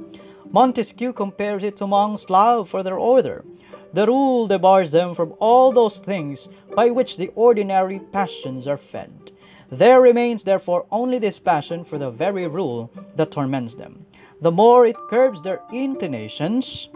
Montesquieu 0.51 1.13
compares 1.13 1.63
it 1.63 1.77
to 1.77 1.87
monks' 1.87 2.31
love 2.31 2.69
for 2.69 2.83
their 2.83 2.99
order. 2.99 3.45
The 3.93 4.07
rule 4.07 4.47
debars 4.47 4.91
them 4.91 5.15
from 5.15 5.35
all 5.39 5.73
those 5.73 5.99
things 5.99 6.49
by 6.75 6.91
which 6.91 7.17
the 7.17 7.31
ordinary 7.35 7.99
passions 7.99 8.67
are 8.67 8.77
fed. 8.77 9.33
There 9.71 10.01
remains 10.01 10.45
therefore 10.45 10.87
only 10.91 11.19
this 11.19 11.39
passion 11.39 11.85
for 11.85 11.99
the 11.99 12.11
very 12.11 12.47
rule 12.47 12.91
that 13.17 13.31
torments 13.31 13.75
them. 13.75 14.07
The 14.41 14.53
more 14.53 14.87
it 14.87 14.97
curbs 15.11 15.43
their 15.43 15.61
inclinations, 15.73 16.89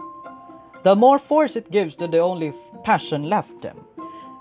the 0.83 0.95
more 0.95 1.17
force 1.17 1.55
it 1.55 1.71
gives 1.71 1.95
to 1.95 2.07
the 2.07 2.19
only 2.19 2.53
passion 2.83 3.23
left 3.23 3.61
them. 3.61 3.85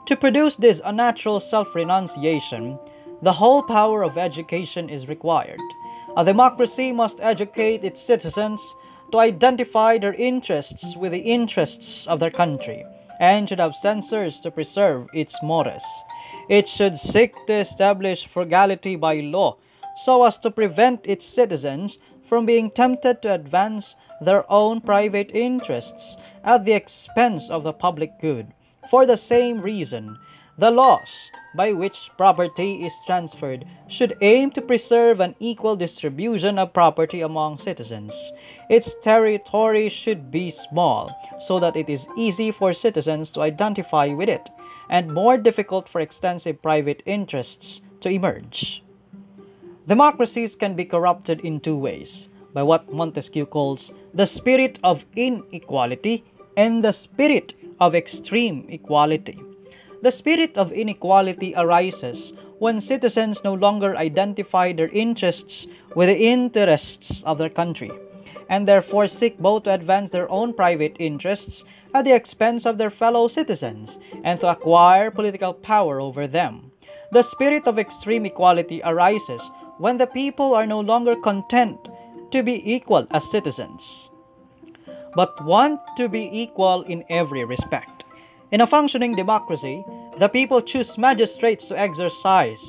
To 0.07 0.17
produce 0.17 0.57
this 0.57 0.83
unnatural 0.85 1.41
self 1.41 1.75
renunciation, 1.75 2.79
the 3.23 3.33
whole 3.33 3.63
power 3.63 4.03
of 4.03 4.19
education 4.19 4.91
is 4.91 5.09
required. 5.09 5.61
A 6.17 6.25
democracy 6.25 6.93
must 6.93 7.21
educate 7.21 7.85
its 7.85 8.03
citizens 8.03 8.61
to 9.13 9.19
identify 9.19 9.99
their 9.99 10.15
interests 10.15 10.97
with 10.97 11.13
the 11.13 11.21
interests 11.21 12.07
of 12.07 12.19
their 12.19 12.31
country, 12.31 12.85
and 13.21 13.49
should 13.49 13.61
have 13.61 13.77
censors 13.77 14.41
to 14.41 14.51
preserve 14.51 15.07
its 15.15 15.41
mores. 15.43 15.85
It 16.49 16.67
should 16.67 16.99
seek 16.99 17.35
to 17.47 17.55
establish 17.55 18.27
frugality 18.27 18.97
by 18.97 19.21
law, 19.21 19.59
so 20.05 20.25
as 20.25 20.39
to 20.39 20.51
prevent 20.51 21.07
its 21.07 21.25
citizens 21.25 21.99
from 22.25 22.47
being 22.47 22.71
tempted 22.71 23.23
to 23.23 23.33
advance 23.33 23.95
their 24.25 24.51
own 24.51 24.81
private 24.81 25.31
interests 25.35 26.17
at 26.45 26.65
the 26.65 26.73
expense 26.73 27.51
of 27.51 27.63
the 27.63 27.73
public 27.73 28.21
good. 28.21 28.53
For 28.91 29.07
the 29.07 29.17
same 29.17 29.61
reason, 29.61 30.19
the 30.59 30.71
laws 30.71 31.31
by 31.55 31.73
which 31.73 32.11
property 32.17 32.85
is 32.85 32.93
transferred 33.07 33.65
should 33.89 34.17
aim 34.21 34.51
to 34.53 34.61
preserve 34.61 35.21
an 35.21 35.35
equal 35.39 35.77
distribution 35.77 36.59
of 36.59 36.73
property 36.73 37.21
among 37.21 37.59
citizens. 37.59 38.33
Its 38.69 38.95
territory 39.03 39.89
should 39.89 40.31
be 40.31 40.51
small, 40.51 41.11
so 41.41 41.59
that 41.59 41.77
it 41.77 41.89
is 41.89 42.07
easy 42.17 42.51
for 42.51 42.73
citizens 42.73 43.31
to 43.33 43.41
identify 43.41 44.09
with 44.09 44.29
it, 44.29 44.51
and 44.89 45.13
more 45.13 45.37
difficult 45.37 45.89
for 45.89 46.01
extensive 46.01 46.61
private 46.61 47.03
interests 47.07 47.81
to 48.01 48.11
emerge. 48.11 48.83
Democracies 49.87 50.55
can 50.55 50.75
be 50.75 50.85
corrupted 50.85 51.41
in 51.41 51.61
two 51.61 51.77
ways 51.77 52.29
by 52.53 52.63
what 52.63 52.93
Montesquieu 52.93 53.47
calls 53.47 53.93
the 54.15 54.27
spirit 54.27 54.79
of 54.85 55.05
inequality 55.17 56.25
and 56.57 56.85
the 56.85 56.93
spirit 56.93 57.55
of 57.81 57.95
extreme 57.95 58.67
equality. 58.69 59.39
The 60.03 60.11
spirit 60.11 60.59
of 60.59 60.73
inequality 60.73 61.55
arises 61.57 62.33
when 62.59 62.81
citizens 62.81 63.43
no 63.45 63.55
longer 63.55 63.97
identify 63.97 64.73
their 64.73 64.89
interests 64.89 65.67
with 65.97 66.09
the 66.09 66.19
interests 66.19 67.23
of 67.25 67.39
their 67.39 67.51
country, 67.51 67.91
and 68.49 68.69
therefore 68.69 69.07
seek 69.07 69.39
both 69.39 69.65
to 69.65 69.75
advance 69.75 70.11
their 70.11 70.31
own 70.31 70.55
private 70.55 70.97
interests 70.99 71.65
at 71.95 72.05
the 72.05 72.15
expense 72.15 72.67
of 72.67 72.79
their 72.79 72.91
fellow 72.91 73.29
citizens 73.29 73.99
and 74.25 74.41
to 74.41 74.49
acquire 74.49 75.11
political 75.11 75.55
power 75.55 76.01
over 76.01 76.27
them. 76.27 76.71
The 77.13 77.23
spirit 77.23 77.67
of 77.67 77.79
extreme 77.79 78.27
equality 78.27 78.81
arises 78.85 79.51
when 79.79 79.99
the 79.99 80.07
people 80.07 80.55
are 80.55 80.67
no 80.67 80.81
longer 80.81 81.17
content 81.17 81.89
to 82.33 82.43
be 82.43 82.61
equal 82.65 83.07
as 83.11 83.31
citizens, 83.31 84.11
but 85.15 85.45
want 85.45 85.81
to 85.97 86.09
be 86.09 86.29
equal 86.33 86.83
in 86.83 87.05
every 87.09 87.45
respect. 87.45 88.05
In 88.51 88.61
a 88.61 88.67
functioning 88.67 89.15
democracy, 89.15 89.85
the 90.19 90.29
people 90.29 90.61
choose 90.61 90.99
magistrates 90.99 91.69
to 91.69 91.79
exercise 91.79 92.61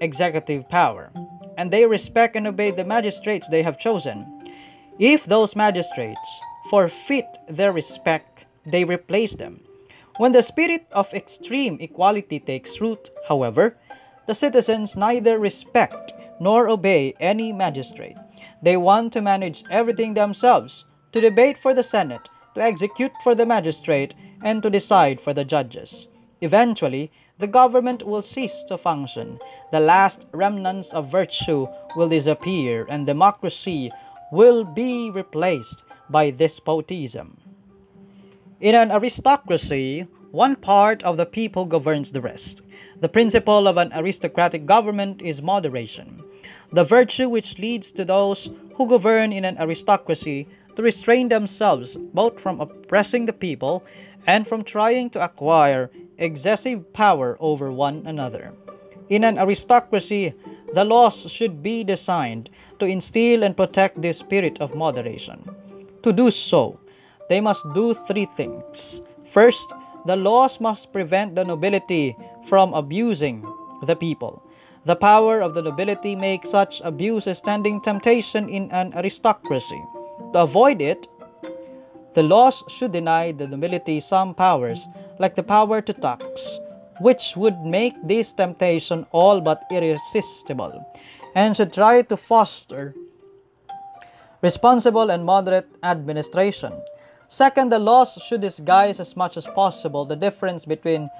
executive 0.00 0.68
power, 0.68 1.12
and 1.58 1.70
they 1.70 1.86
respect 1.86 2.36
and 2.36 2.46
obey 2.46 2.70
the 2.70 2.84
magistrates 2.84 3.48
they 3.48 3.62
have 3.62 3.78
chosen. 3.78 4.26
If 4.98 5.26
those 5.26 5.54
magistrates 5.54 6.40
forfeit 6.70 7.38
their 7.48 7.72
respect, 7.72 8.44
they 8.66 8.84
replace 8.84 9.34
them. 9.34 9.60
When 10.18 10.32
the 10.32 10.42
spirit 10.42 10.86
of 10.92 11.12
extreme 11.14 11.78
equality 11.80 12.40
takes 12.40 12.80
root, 12.80 13.10
however, 13.28 13.76
the 14.26 14.34
citizens 14.34 14.96
neither 14.96 15.38
respect 15.38 16.12
nor 16.40 16.68
obey 16.68 17.14
any 17.20 17.52
magistrate. 17.52 18.16
They 18.62 18.76
want 18.76 19.12
to 19.14 19.22
manage 19.22 19.64
everything 19.70 20.14
themselves, 20.14 20.84
to 21.12 21.20
debate 21.20 21.56
for 21.56 21.72
the 21.72 21.82
Senate, 21.82 22.28
to 22.54 22.62
execute 22.62 23.12
for 23.22 23.34
the 23.34 23.46
magistrate, 23.46 24.14
and 24.42 24.62
to 24.62 24.70
decide 24.70 25.20
for 25.20 25.32
the 25.32 25.44
judges. 25.44 26.08
Eventually, 26.40 27.10
the 27.38 27.46
government 27.46 28.02
will 28.04 28.22
cease 28.22 28.64
to 28.64 28.76
function, 28.76 29.38
the 29.70 29.80
last 29.80 30.26
remnants 30.32 30.92
of 30.92 31.10
virtue 31.10 31.66
will 31.96 32.08
disappear, 32.08 32.86
and 32.88 33.06
democracy 33.06 33.90
will 34.30 34.64
be 34.64 35.10
replaced 35.10 35.82
by 36.10 36.30
despotism. 36.30 37.38
In 38.60 38.74
an 38.74 38.90
aristocracy, 38.90 40.06
one 40.30 40.54
part 40.54 41.02
of 41.02 41.16
the 41.16 41.26
people 41.26 41.64
governs 41.64 42.12
the 42.12 42.20
rest. 42.20 42.62
The 43.00 43.08
principle 43.08 43.66
of 43.66 43.78
an 43.78 43.90
aristocratic 43.94 44.66
government 44.66 45.22
is 45.22 45.40
moderation 45.40 46.22
the 46.72 46.84
virtue 46.84 47.28
which 47.28 47.58
leads 47.58 47.92
to 47.92 48.04
those 48.04 48.48
who 48.74 48.88
govern 48.88 49.32
in 49.32 49.44
an 49.44 49.58
aristocracy 49.58 50.46
to 50.76 50.82
restrain 50.82 51.28
themselves 51.28 51.96
both 52.14 52.40
from 52.40 52.60
oppressing 52.60 53.26
the 53.26 53.32
people 53.32 53.84
and 54.26 54.46
from 54.46 54.62
trying 54.62 55.10
to 55.10 55.22
acquire 55.22 55.90
excessive 56.18 56.92
power 56.92 57.36
over 57.40 57.72
one 57.72 58.06
another. 58.06 58.52
In 59.08 59.24
an 59.24 59.38
aristocracy, 59.38 60.34
the 60.72 60.84
laws 60.84 61.26
should 61.30 61.62
be 61.62 61.82
designed 61.82 62.48
to 62.78 62.86
instill 62.86 63.42
and 63.42 63.56
protect 63.56 64.00
this 64.00 64.18
spirit 64.18 64.60
of 64.60 64.74
moderation. 64.74 65.42
To 66.04 66.12
do 66.12 66.30
so, 66.30 66.78
they 67.28 67.40
must 67.40 67.64
do 67.74 67.94
three 68.06 68.26
things. 68.26 69.00
First, 69.26 69.72
the 70.06 70.16
laws 70.16 70.60
must 70.60 70.92
prevent 70.92 71.34
the 71.34 71.44
nobility 71.44 72.16
from 72.46 72.72
abusing 72.72 73.44
the 73.84 73.96
people. 73.96 74.42
The 74.86 74.96
power 74.96 75.40
of 75.40 75.52
the 75.52 75.60
nobility 75.60 76.16
makes 76.16 76.50
such 76.50 76.80
abuse 76.82 77.26
a 77.26 77.34
standing 77.34 77.82
temptation 77.82 78.48
in 78.48 78.72
an 78.72 78.94
aristocracy. 78.94 79.82
To 80.32 80.40
avoid 80.40 80.80
it, 80.80 81.06
the 82.14 82.22
laws 82.22 82.64
should 82.68 82.92
deny 82.92 83.32
the 83.32 83.46
nobility 83.46 84.00
some 84.00 84.34
powers, 84.34 84.86
like 85.18 85.36
the 85.36 85.42
power 85.42 85.82
to 85.82 85.92
tax, 85.92 86.24
which 87.00 87.36
would 87.36 87.60
make 87.60 87.94
this 88.02 88.32
temptation 88.32 89.06
all 89.12 89.40
but 89.40 89.62
irresistible, 89.70 90.72
and 91.34 91.56
should 91.56 91.72
try 91.72 92.00
to 92.02 92.16
foster 92.16 92.94
responsible 94.40 95.10
and 95.10 95.24
moderate 95.24 95.68
administration. 95.82 96.72
Second, 97.28 97.70
the 97.70 97.78
laws 97.78 98.18
should 98.26 98.40
disguise 98.40 98.98
as 98.98 99.14
much 99.14 99.36
as 99.36 99.46
possible 99.54 100.06
the 100.06 100.16
difference 100.16 100.64
between 100.64 101.10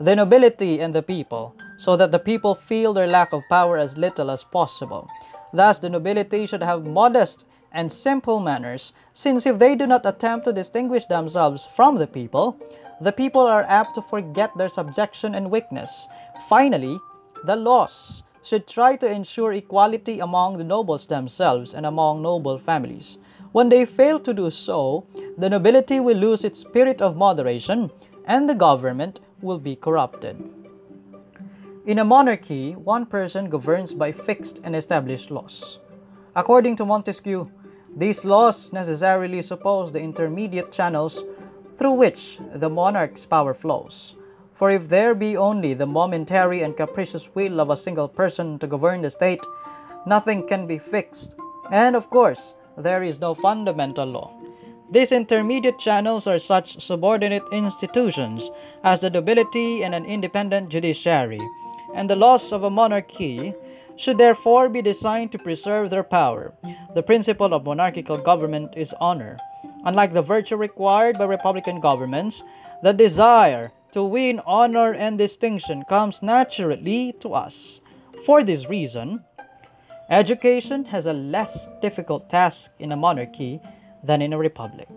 the 0.00 0.16
nobility 0.16 0.80
and 0.80 0.94
the 0.94 1.02
people, 1.02 1.54
so 1.80 1.96
that 1.96 2.12
the 2.12 2.18
people 2.18 2.54
feel 2.54 2.92
their 2.92 3.06
lack 3.06 3.32
of 3.32 3.42
power 3.48 3.78
as 3.78 3.96
little 3.96 4.30
as 4.30 4.44
possible. 4.44 5.08
Thus, 5.50 5.78
the 5.78 5.88
nobility 5.88 6.46
should 6.46 6.62
have 6.62 6.84
modest 6.84 7.46
and 7.72 7.90
simple 7.90 8.38
manners, 8.38 8.92
since 9.14 9.46
if 9.46 9.58
they 9.58 9.74
do 9.74 9.86
not 9.86 10.04
attempt 10.04 10.44
to 10.44 10.52
distinguish 10.52 11.06
themselves 11.06 11.66
from 11.74 11.96
the 11.96 12.06
people, 12.06 12.58
the 13.00 13.12
people 13.12 13.46
are 13.46 13.62
apt 13.62 13.94
to 13.94 14.02
forget 14.02 14.50
their 14.58 14.68
subjection 14.68 15.34
and 15.34 15.50
weakness. 15.50 16.06
Finally, 16.50 16.98
the 17.46 17.56
laws 17.56 18.22
should 18.42 18.68
try 18.68 18.96
to 18.96 19.10
ensure 19.10 19.54
equality 19.54 20.20
among 20.20 20.58
the 20.58 20.64
nobles 20.64 21.06
themselves 21.06 21.72
and 21.72 21.86
among 21.86 22.20
noble 22.20 22.58
families. 22.58 23.16
When 23.52 23.70
they 23.70 23.86
fail 23.86 24.20
to 24.20 24.34
do 24.34 24.50
so, 24.50 25.06
the 25.38 25.48
nobility 25.48 25.98
will 25.98 26.18
lose 26.18 26.44
its 26.44 26.60
spirit 26.60 27.00
of 27.00 27.16
moderation 27.16 27.90
and 28.26 28.50
the 28.50 28.54
government 28.54 29.20
will 29.40 29.58
be 29.58 29.76
corrupted. 29.76 30.59
In 31.90 31.98
a 31.98 32.04
monarchy, 32.04 32.74
one 32.76 33.04
person 33.04 33.50
governs 33.50 33.94
by 33.94 34.12
fixed 34.12 34.60
and 34.62 34.76
established 34.76 35.28
laws. 35.28 35.80
According 36.36 36.76
to 36.76 36.84
Montesquieu, 36.84 37.50
these 37.96 38.24
laws 38.24 38.72
necessarily 38.72 39.42
suppose 39.42 39.90
the 39.90 39.98
intermediate 39.98 40.70
channels 40.70 41.24
through 41.74 41.94
which 41.94 42.38
the 42.54 42.70
monarch's 42.70 43.26
power 43.26 43.54
flows. 43.54 44.14
For 44.54 44.70
if 44.70 44.88
there 44.88 45.16
be 45.16 45.36
only 45.36 45.74
the 45.74 45.84
momentary 45.84 46.62
and 46.62 46.76
capricious 46.76 47.28
will 47.34 47.60
of 47.60 47.70
a 47.70 47.76
single 47.76 48.06
person 48.06 48.60
to 48.60 48.68
govern 48.68 49.02
the 49.02 49.10
state, 49.10 49.44
nothing 50.06 50.46
can 50.46 50.68
be 50.68 50.78
fixed, 50.78 51.34
and 51.72 51.96
of 51.96 52.08
course, 52.08 52.54
there 52.78 53.02
is 53.02 53.18
no 53.18 53.34
fundamental 53.34 54.06
law. 54.06 54.30
These 54.92 55.10
intermediate 55.10 55.80
channels 55.80 56.28
are 56.28 56.38
such 56.38 56.80
subordinate 56.80 57.42
institutions 57.50 58.48
as 58.84 59.00
the 59.00 59.10
nobility 59.10 59.82
and 59.82 59.92
an 59.92 60.04
independent 60.04 60.68
judiciary, 60.68 61.40
and 61.94 62.08
the 62.08 62.16
laws 62.16 62.52
of 62.52 62.62
a 62.62 62.70
monarchy 62.70 63.54
should 63.96 64.18
therefore 64.18 64.68
be 64.68 64.80
designed 64.80 65.30
to 65.32 65.38
preserve 65.38 65.90
their 65.90 66.02
power. 66.02 66.54
The 66.94 67.02
principle 67.02 67.52
of 67.52 67.64
monarchical 67.64 68.16
government 68.18 68.74
is 68.76 68.94
honor. 69.00 69.38
Unlike 69.84 70.12
the 70.12 70.22
virtue 70.22 70.56
required 70.56 71.18
by 71.18 71.24
republican 71.24 71.80
governments, 71.80 72.42
the 72.82 72.92
desire 72.92 73.72
to 73.92 74.02
win 74.02 74.40
honor 74.46 74.94
and 74.94 75.18
distinction 75.18 75.84
comes 75.84 76.22
naturally 76.22 77.12
to 77.20 77.34
us. 77.34 77.80
For 78.24 78.42
this 78.42 78.68
reason, 78.68 79.24
education 80.08 80.86
has 80.86 81.06
a 81.06 81.12
less 81.12 81.68
difficult 81.82 82.28
task 82.28 82.70
in 82.78 82.92
a 82.92 82.96
monarchy 82.96 83.60
than 84.02 84.22
in 84.22 84.32
a 84.32 84.38
republic. 84.38 84.88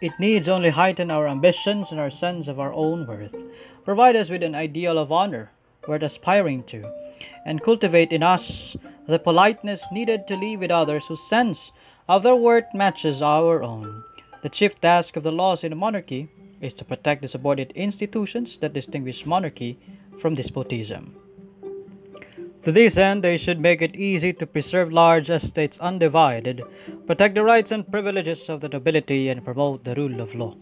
It 0.00 0.12
needs 0.18 0.48
only 0.48 0.70
heighten 0.70 1.10
our 1.10 1.26
ambitions 1.26 1.90
and 1.90 1.98
our 1.98 2.10
sense 2.10 2.46
of 2.46 2.60
our 2.60 2.72
own 2.74 3.06
worth, 3.06 3.34
provide 3.84 4.16
us 4.16 4.30
with 4.30 4.42
an 4.42 4.54
ideal 4.54 4.98
of 4.98 5.12
honor 5.12 5.50
worth 5.86 6.02
aspiring 6.02 6.62
to, 6.64 6.84
and 7.44 7.62
cultivate 7.62 8.12
in 8.12 8.22
us 8.22 8.76
the 9.06 9.18
politeness 9.18 9.84
needed 9.92 10.26
to 10.26 10.36
live 10.36 10.60
with 10.60 10.70
others 10.70 11.06
whose 11.06 11.28
sense 11.28 11.72
of 12.08 12.22
their 12.22 12.36
worth 12.36 12.72
matches 12.74 13.20
our 13.20 13.62
own. 13.62 14.02
The 14.42 14.48
chief 14.48 14.80
task 14.80 15.16
of 15.16 15.22
the 15.22 15.32
laws 15.32 15.64
in 15.64 15.72
a 15.72 15.76
monarchy 15.76 16.28
is 16.60 16.74
to 16.74 16.84
protect 16.84 17.22
the 17.22 17.28
subordinate 17.28 17.72
institutions 17.76 18.58
that 18.58 18.72
distinguish 18.72 19.26
monarchy 19.26 19.78
from 20.18 20.34
despotism. 20.34 21.16
To 22.62 22.72
this 22.72 22.96
end, 22.96 23.22
they 23.22 23.36
should 23.36 23.60
make 23.60 23.82
it 23.82 23.94
easy 23.94 24.32
to 24.32 24.46
preserve 24.46 24.90
large 24.90 25.28
estates 25.28 25.78
undivided, 25.80 26.62
protect 27.06 27.34
the 27.34 27.44
rights 27.44 27.70
and 27.70 27.90
privileges 27.90 28.48
of 28.48 28.62
the 28.62 28.70
nobility, 28.70 29.28
and 29.28 29.44
promote 29.44 29.84
the 29.84 29.94
rule 29.94 30.20
of 30.22 30.34
law. 30.34 30.54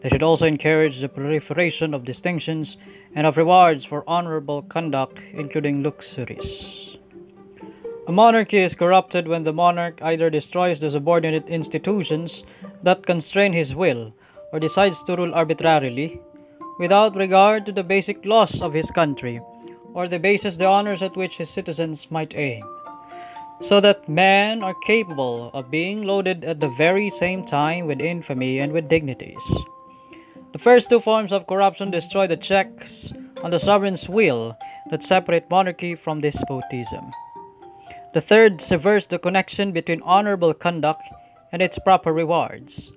They 0.00 0.10
should 0.10 0.22
also 0.22 0.46
encourage 0.46 1.00
the 1.00 1.08
proliferation 1.08 1.92
of 1.92 2.04
distinctions 2.04 2.76
and 3.14 3.26
of 3.26 3.36
rewards 3.36 3.84
for 3.84 4.04
honorable 4.06 4.62
conduct, 4.62 5.22
including 5.32 5.82
luxuries. 5.82 6.96
A 8.06 8.12
monarchy 8.12 8.58
is 8.58 8.74
corrupted 8.74 9.28
when 9.28 9.42
the 9.42 9.52
monarch 9.52 10.00
either 10.00 10.30
destroys 10.30 10.80
the 10.80 10.90
subordinate 10.90 11.48
institutions 11.48 12.42
that 12.82 13.04
constrain 13.04 13.52
his 13.52 13.74
will 13.74 14.14
or 14.52 14.60
decides 14.60 15.02
to 15.04 15.16
rule 15.16 15.34
arbitrarily 15.34 16.20
without 16.78 17.16
regard 17.16 17.66
to 17.66 17.72
the 17.72 17.84
basic 17.84 18.24
laws 18.24 18.62
of 18.62 18.72
his 18.72 18.90
country 18.90 19.40
or 19.94 20.08
the 20.08 20.18
basis 20.18 20.56
the 20.56 20.64
honors 20.64 21.02
at 21.02 21.16
which 21.16 21.36
his 21.36 21.50
citizens 21.50 22.06
might 22.08 22.36
aim, 22.36 22.62
so 23.60 23.80
that 23.80 24.08
men 24.08 24.62
are 24.62 24.74
capable 24.86 25.50
of 25.52 25.70
being 25.70 26.02
loaded 26.02 26.44
at 26.44 26.60
the 26.60 26.68
very 26.68 27.10
same 27.10 27.44
time 27.44 27.86
with 27.86 28.00
infamy 28.00 28.60
and 28.60 28.72
with 28.72 28.88
dignities. 28.88 29.42
The 30.58 30.64
first 30.64 30.90
two 30.90 30.98
forms 30.98 31.30
of 31.30 31.46
corruption 31.46 31.92
destroy 31.92 32.26
the 32.26 32.36
checks 32.36 33.12
on 33.44 33.52
the 33.52 33.60
sovereign's 33.60 34.08
will 34.08 34.58
that 34.90 35.04
separate 35.04 35.48
monarchy 35.48 35.94
from 35.94 36.20
despotism. 36.20 37.12
The 38.12 38.20
third 38.20 38.60
severs 38.60 39.06
the 39.06 39.20
connection 39.20 39.70
between 39.70 40.02
honorable 40.02 40.52
conduct 40.54 41.04
and 41.52 41.62
its 41.62 41.78
proper 41.78 42.12
rewards. 42.12 42.90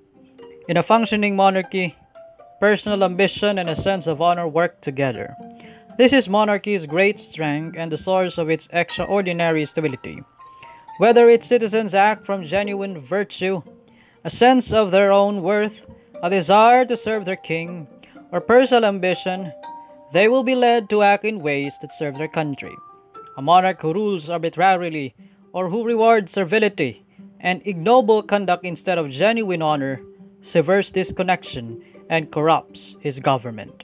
In 0.67 0.75
a 0.75 0.81
functioning 0.81 1.35
monarchy, 1.35 1.95
personal 2.59 3.03
ambition 3.03 3.59
and 3.59 3.69
a 3.69 3.75
sense 3.75 4.07
of 4.07 4.23
honor 4.23 4.47
work 4.47 4.81
together. 4.81 5.35
This 5.99 6.13
is 6.13 6.27
monarchy's 6.27 6.87
great 6.87 7.19
strength 7.19 7.77
and 7.77 7.91
the 7.91 7.95
source 7.95 8.39
of 8.39 8.49
its 8.49 8.69
extraordinary 8.73 9.67
stability. 9.67 10.23
Whether 10.97 11.29
its 11.29 11.45
citizens 11.45 11.93
act 11.93 12.25
from 12.25 12.43
genuine 12.43 12.99
virtue, 12.99 13.61
a 14.23 14.31
sense 14.31 14.73
of 14.73 14.89
their 14.89 15.11
own 15.11 15.43
worth, 15.43 15.85
a 16.21 16.29
desire 16.29 16.85
to 16.85 16.95
serve 16.95 17.25
their 17.25 17.35
king, 17.35 17.87
or 18.31 18.39
personal 18.39 18.85
ambition, 18.85 19.51
they 20.13 20.27
will 20.27 20.43
be 20.43 20.55
led 20.55 20.89
to 20.89 21.01
act 21.01 21.25
in 21.25 21.41
ways 21.41 21.77
that 21.81 21.93
serve 21.93 22.17
their 22.17 22.27
country. 22.27 22.75
A 23.37 23.41
monarch 23.41 23.81
who 23.81 23.93
rules 23.93 24.29
arbitrarily 24.29 25.15
or 25.53 25.69
who 25.69 25.83
rewards 25.83 26.31
servility 26.31 27.03
and 27.39 27.61
ignoble 27.65 28.21
conduct 28.21 28.65
instead 28.65 28.97
of 28.97 29.09
genuine 29.09 29.61
honor 29.61 30.01
severs 30.41 30.91
this 30.91 31.11
connection 31.11 31.81
and 32.09 32.31
corrupts 32.31 32.95
his 32.99 33.19
government. 33.19 33.83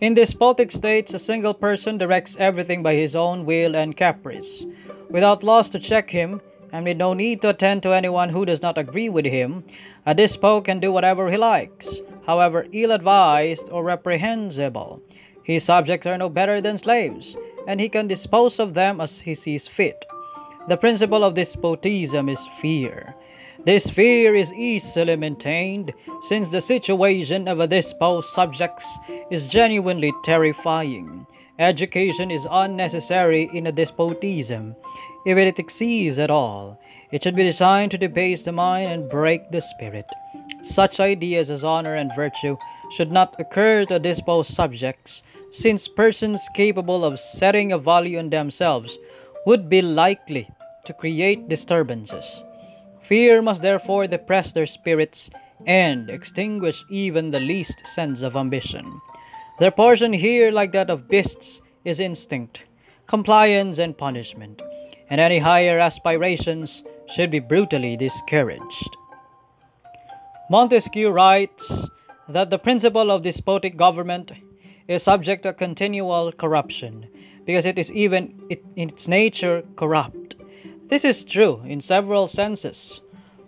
In 0.00 0.14
despotic 0.14 0.72
states, 0.72 1.14
a 1.14 1.18
single 1.18 1.54
person 1.54 1.98
directs 1.98 2.36
everything 2.38 2.82
by 2.82 2.94
his 2.94 3.14
own 3.14 3.44
will 3.44 3.76
and 3.76 3.96
caprice. 3.96 4.64
Without 5.10 5.42
laws 5.42 5.70
to 5.70 5.78
check 5.78 6.10
him, 6.10 6.40
and 6.72 6.84
with 6.84 6.96
no 6.96 7.12
need 7.12 7.40
to 7.42 7.50
attend 7.50 7.82
to 7.82 7.92
anyone 7.92 8.30
who 8.30 8.46
does 8.46 8.62
not 8.62 8.78
agree 8.78 9.08
with 9.08 9.26
him, 9.26 9.62
a 10.04 10.14
despot 10.14 10.64
can 10.64 10.80
do 10.80 10.90
whatever 10.90 11.30
he 11.30 11.36
likes, 11.36 12.00
however 12.26 12.66
ill 12.72 12.92
advised 12.92 13.70
or 13.70 13.84
reprehensible. 13.84 15.00
His 15.42 15.64
subjects 15.64 16.06
are 16.06 16.18
no 16.18 16.28
better 16.28 16.60
than 16.60 16.78
slaves, 16.78 17.36
and 17.66 17.80
he 17.80 17.88
can 17.88 18.08
dispose 18.08 18.58
of 18.58 18.74
them 18.74 19.00
as 19.00 19.20
he 19.20 19.34
sees 19.34 19.66
fit. 19.66 20.04
The 20.68 20.76
principle 20.76 21.24
of 21.24 21.34
despotism 21.34 22.28
is 22.28 22.40
fear. 22.60 23.14
This 23.64 23.88
fear 23.88 24.34
is 24.34 24.52
easily 24.52 25.14
maintained 25.14 25.92
since 26.22 26.48
the 26.48 26.60
situation 26.60 27.46
of 27.46 27.60
a 27.60 27.68
despot's 27.68 28.28
subjects 28.32 28.98
is 29.30 29.46
genuinely 29.46 30.12
terrifying. 30.24 31.26
Education 31.58 32.30
is 32.30 32.46
unnecessary 32.50 33.48
in 33.52 33.66
a 33.66 33.72
despotism, 33.72 34.74
if 35.24 35.38
it 35.38 35.58
exceeds 35.58 36.18
at 36.18 36.30
all. 36.30 36.80
It 37.12 37.22
should 37.22 37.36
be 37.36 37.44
designed 37.44 37.90
to 37.90 37.98
debase 37.98 38.42
the 38.42 38.52
mind 38.52 38.90
and 38.90 39.10
break 39.10 39.50
the 39.50 39.60
spirit. 39.60 40.06
Such 40.62 40.98
ideas 40.98 41.50
as 41.50 41.62
honor 41.62 41.94
and 41.94 42.10
virtue 42.16 42.56
should 42.90 43.12
not 43.12 43.38
occur 43.38 43.84
to 43.86 43.98
despot's 43.98 44.48
subjects, 44.48 45.22
since 45.50 45.88
persons 45.88 46.40
capable 46.54 47.04
of 47.04 47.20
setting 47.20 47.70
a 47.70 47.78
value 47.78 48.18
on 48.18 48.30
themselves 48.30 48.96
would 49.44 49.68
be 49.68 49.82
likely 49.82 50.48
to 50.86 50.94
create 50.94 51.50
disturbances. 51.50 52.42
Fear 53.02 53.42
must 53.42 53.60
therefore 53.60 54.06
depress 54.06 54.52
their 54.52 54.66
spirits 54.66 55.28
and 55.66 56.08
extinguish 56.08 56.82
even 56.88 57.30
the 57.30 57.40
least 57.40 57.86
sense 57.86 58.22
of 58.22 58.36
ambition. 58.36 59.00
Their 59.58 59.70
portion 59.70 60.14
here, 60.14 60.50
like 60.50 60.72
that 60.72 60.88
of 60.88 61.08
beasts, 61.08 61.60
is 61.84 62.00
instinct, 62.00 62.64
compliance, 63.06 63.78
and 63.78 63.98
punishment, 63.98 64.62
and 65.10 65.20
any 65.20 65.38
higher 65.38 65.78
aspirations 65.78 66.82
should 67.12 67.30
be 67.30 67.38
brutally 67.38 67.96
discouraged. 67.96 68.96
Montesquieu 70.50 71.10
writes 71.10 71.88
that 72.28 72.50
the 72.50 72.58
principle 72.58 73.10
of 73.10 73.22
despotic 73.22 73.76
government 73.76 74.32
is 74.88 75.02
subject 75.02 75.42
to 75.42 75.52
continual 75.52 76.32
corruption 76.32 77.06
because 77.44 77.64
it 77.64 77.78
is 77.78 77.90
even 77.90 78.40
in 78.48 78.88
its 78.88 79.08
nature 79.08 79.62
corrupt. 79.76 80.36
This 80.88 81.04
is 81.04 81.24
true 81.24 81.62
in 81.66 81.80
several 81.80 82.28
senses. 82.28 83.00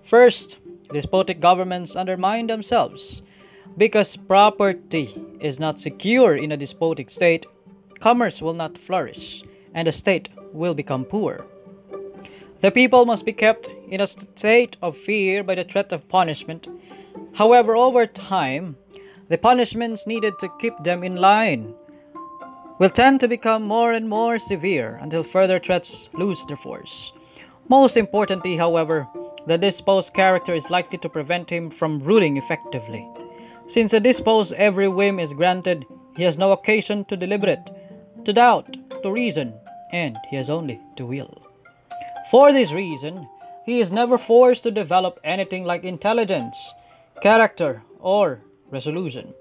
First, 0.02 0.58
despotic 0.92 1.40
governments 1.40 1.96
undermine 1.96 2.46
themselves. 2.46 3.22
Because 3.76 4.16
property 4.16 5.14
is 5.40 5.58
not 5.58 5.80
secure 5.80 6.36
in 6.36 6.52
a 6.52 6.56
despotic 6.56 7.10
state, 7.10 7.44
commerce 7.98 8.40
will 8.40 8.54
not 8.54 8.78
flourish, 8.78 9.42
and 9.74 9.88
the 9.88 9.92
state 9.92 10.28
will 10.52 10.74
become 10.74 11.04
poor. 11.04 11.46
The 12.64 12.70
people 12.70 13.04
must 13.04 13.26
be 13.26 13.34
kept 13.34 13.68
in 13.90 14.00
a 14.00 14.06
state 14.06 14.78
of 14.80 14.96
fear 14.96 15.44
by 15.44 15.54
the 15.54 15.64
threat 15.64 15.92
of 15.92 16.08
punishment. 16.08 16.66
However, 17.34 17.76
over 17.76 18.06
time, 18.06 18.78
the 19.28 19.36
punishments 19.36 20.06
needed 20.06 20.38
to 20.38 20.48
keep 20.58 20.72
them 20.82 21.04
in 21.04 21.16
line 21.16 21.74
will 22.78 22.88
tend 22.88 23.20
to 23.20 23.28
become 23.28 23.64
more 23.64 23.92
and 23.92 24.08
more 24.08 24.38
severe 24.38 24.98
until 25.02 25.22
further 25.22 25.60
threats 25.60 26.08
lose 26.14 26.42
their 26.46 26.56
force. 26.56 27.12
Most 27.68 27.98
importantly, 27.98 28.56
however, 28.56 29.06
the 29.46 29.58
disposed 29.58 30.14
character 30.14 30.54
is 30.54 30.70
likely 30.70 30.96
to 30.96 31.08
prevent 31.10 31.50
him 31.50 31.68
from 31.68 32.00
ruling 32.00 32.38
effectively. 32.38 33.06
Since 33.66 33.92
a 33.92 34.00
disposed 34.00 34.54
every 34.54 34.88
whim 34.88 35.20
is 35.20 35.34
granted, 35.34 35.84
he 36.16 36.22
has 36.22 36.38
no 36.38 36.52
occasion 36.52 37.04
to 37.10 37.16
deliberate, 37.18 37.68
to 38.24 38.32
doubt, 38.32 38.74
to 39.02 39.12
reason, 39.12 39.52
and 39.92 40.16
he 40.30 40.36
has 40.36 40.48
only 40.48 40.80
to 40.96 41.04
will. 41.04 41.43
For 42.34 42.52
this 42.52 42.72
reason, 42.72 43.28
he 43.64 43.78
is 43.78 43.92
never 43.92 44.18
forced 44.18 44.64
to 44.64 44.72
develop 44.72 45.20
anything 45.22 45.64
like 45.64 45.84
intelligence, 45.84 46.56
character, 47.22 47.84
or 48.00 48.40
resolution. 48.72 49.34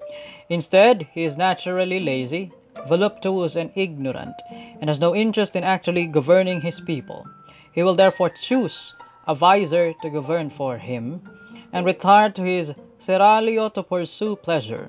Instead, 0.48 1.08
he 1.10 1.24
is 1.24 1.36
naturally 1.36 1.98
lazy, 1.98 2.52
voluptuous, 2.86 3.56
and 3.56 3.72
ignorant, 3.74 4.36
and 4.80 4.88
has 4.88 5.00
no 5.00 5.12
interest 5.12 5.56
in 5.56 5.64
actually 5.64 6.06
governing 6.06 6.60
his 6.60 6.80
people. 6.80 7.26
He 7.72 7.82
will 7.82 7.96
therefore 7.96 8.30
choose 8.30 8.94
a 9.26 9.34
vizier 9.34 9.92
to 10.02 10.10
govern 10.10 10.48
for 10.48 10.78
him, 10.78 11.28
and 11.72 11.84
retire 11.84 12.30
to 12.30 12.42
his 12.42 12.74
seraglio 13.00 13.74
to 13.74 13.82
pursue 13.82 14.36
pleasure. 14.36 14.88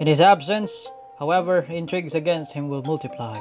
In 0.00 0.08
his 0.08 0.20
absence, 0.20 0.88
however, 1.20 1.60
intrigues 1.60 2.16
against 2.16 2.54
him 2.54 2.68
will 2.68 2.82
multiply, 2.82 3.38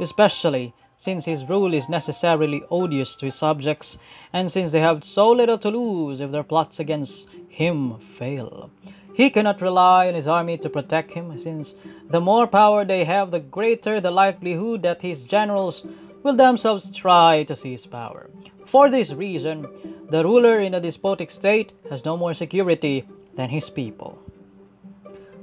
especially 0.00 0.74
since 0.98 1.24
his 1.24 1.48
rule 1.48 1.72
is 1.72 1.88
necessarily 1.88 2.62
odious 2.70 3.16
to 3.16 3.24
his 3.24 3.36
subjects, 3.36 3.96
and 4.32 4.50
since 4.50 4.72
they 4.72 4.80
have 4.80 5.04
so 5.04 5.30
little 5.30 5.56
to 5.56 5.70
lose 5.70 6.20
if 6.20 6.32
their 6.32 6.42
plots 6.42 6.80
against 6.80 7.28
him 7.48 7.98
fail. 8.00 8.70
He 9.14 9.30
cannot 9.30 9.62
rely 9.62 10.08
on 10.08 10.14
his 10.14 10.28
army 10.28 10.58
to 10.58 10.68
protect 10.68 11.12
him, 11.12 11.38
since 11.38 11.74
the 12.10 12.20
more 12.20 12.46
power 12.46 12.84
they 12.84 13.04
have, 13.04 13.30
the 13.30 13.40
greater 13.40 14.00
the 14.00 14.10
likelihood 14.10 14.82
that 14.82 15.02
his 15.02 15.26
generals 15.26 15.84
will 16.22 16.34
themselves 16.34 16.94
try 16.94 17.44
to 17.44 17.56
seize 17.56 17.86
power. 17.86 18.28
For 18.66 18.90
this 18.90 19.12
reason, 19.12 19.66
the 20.10 20.22
ruler 20.24 20.60
in 20.60 20.74
a 20.74 20.80
despotic 20.80 21.30
state 21.30 21.72
has 21.90 22.04
no 22.04 22.16
more 22.16 22.34
security 22.34 23.08
than 23.34 23.50
his 23.50 23.70
people. 23.70 24.18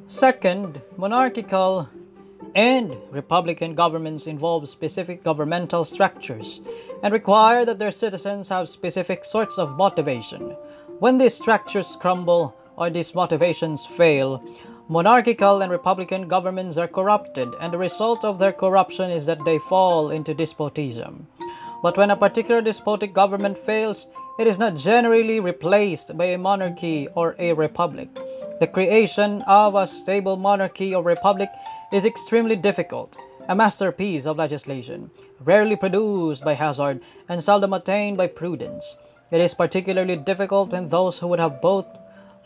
Second, 0.07 0.81
monarchical 0.97 1.89
and 2.55 2.95
republican 3.11 3.75
governments 3.75 4.27
involve 4.27 4.67
specific 4.69 5.23
governmental 5.23 5.83
structures 5.83 6.61
and 7.03 7.13
require 7.13 7.65
that 7.65 7.77
their 7.77 7.91
citizens 7.91 8.47
have 8.47 8.69
specific 8.69 9.25
sorts 9.25 9.57
of 9.57 9.77
motivation. 9.77 10.55
When 10.99 11.17
these 11.17 11.33
structures 11.33 11.97
crumble 11.99 12.55
or 12.77 12.89
these 12.89 13.13
motivations 13.13 13.85
fail, 13.85 14.41
monarchical 14.87 15.61
and 15.61 15.71
republican 15.71 16.29
governments 16.29 16.77
are 16.77 16.87
corrupted, 16.87 17.49
and 17.59 17.73
the 17.73 17.77
result 17.77 18.23
of 18.23 18.39
their 18.39 18.53
corruption 18.53 19.11
is 19.11 19.25
that 19.25 19.43
they 19.43 19.59
fall 19.59 20.09
into 20.11 20.33
despotism. 20.33 21.27
But 21.83 21.97
when 21.97 22.09
a 22.09 22.15
particular 22.15 22.61
despotic 22.61 23.13
government 23.13 23.57
fails, 23.57 24.07
it 24.39 24.47
is 24.47 24.57
not 24.57 24.77
generally 24.77 25.39
replaced 25.39 26.17
by 26.17 26.25
a 26.25 26.37
monarchy 26.37 27.07
or 27.15 27.35
a 27.37 27.53
republic. 27.53 28.09
The 28.59 28.67
creation 28.67 29.41
of 29.43 29.75
a 29.75 29.85
stable 29.85 30.37
monarchy 30.37 30.95
or 30.95 31.03
republic 31.03 31.49
is 31.91 32.05
extremely 32.05 32.55
difficult, 32.55 33.15
a 33.47 33.55
masterpiece 33.55 34.25
of 34.25 34.37
legislation, 34.37 35.11
rarely 35.39 35.75
produced 35.75 36.43
by 36.43 36.53
hazard 36.53 37.01
and 37.29 37.43
seldom 37.43 37.73
attained 37.73 38.17
by 38.17 38.27
prudence. 38.27 38.95
It 39.31 39.41
is 39.41 39.53
particularly 39.53 40.15
difficult 40.15 40.71
when 40.71 40.89
those 40.89 41.19
who 41.19 41.27
would 41.27 41.39
have 41.39 41.61
both 41.61 41.85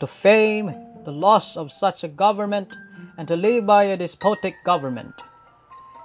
to 0.00 0.06
fame 0.06 0.74
the 1.04 1.12
loss 1.12 1.56
of 1.56 1.72
such 1.72 2.04
a 2.04 2.08
government 2.08 2.76
and 3.16 3.26
to 3.28 3.36
live 3.36 3.66
by 3.66 3.84
a 3.84 3.96
despotic 3.96 4.54
government. 4.64 5.14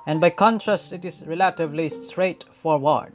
And 0.08 0.22
by 0.22 0.30
contrast, 0.30 0.94
it 0.94 1.04
is 1.04 1.24
relatively 1.26 1.90
straightforward. 1.90 3.14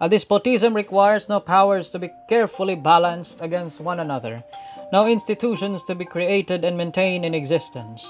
A 0.00 0.08
despotism 0.08 0.74
requires 0.74 1.28
no 1.28 1.40
powers 1.40 1.90
to 1.90 1.98
be 1.98 2.10
carefully 2.28 2.74
balanced 2.74 3.40
against 3.40 3.80
one 3.80 4.00
another, 4.00 4.44
no 4.92 5.06
institutions 5.06 5.82
to 5.84 5.94
be 5.94 6.04
created 6.04 6.64
and 6.64 6.76
maintained 6.76 7.24
in 7.24 7.34
existence 7.34 8.06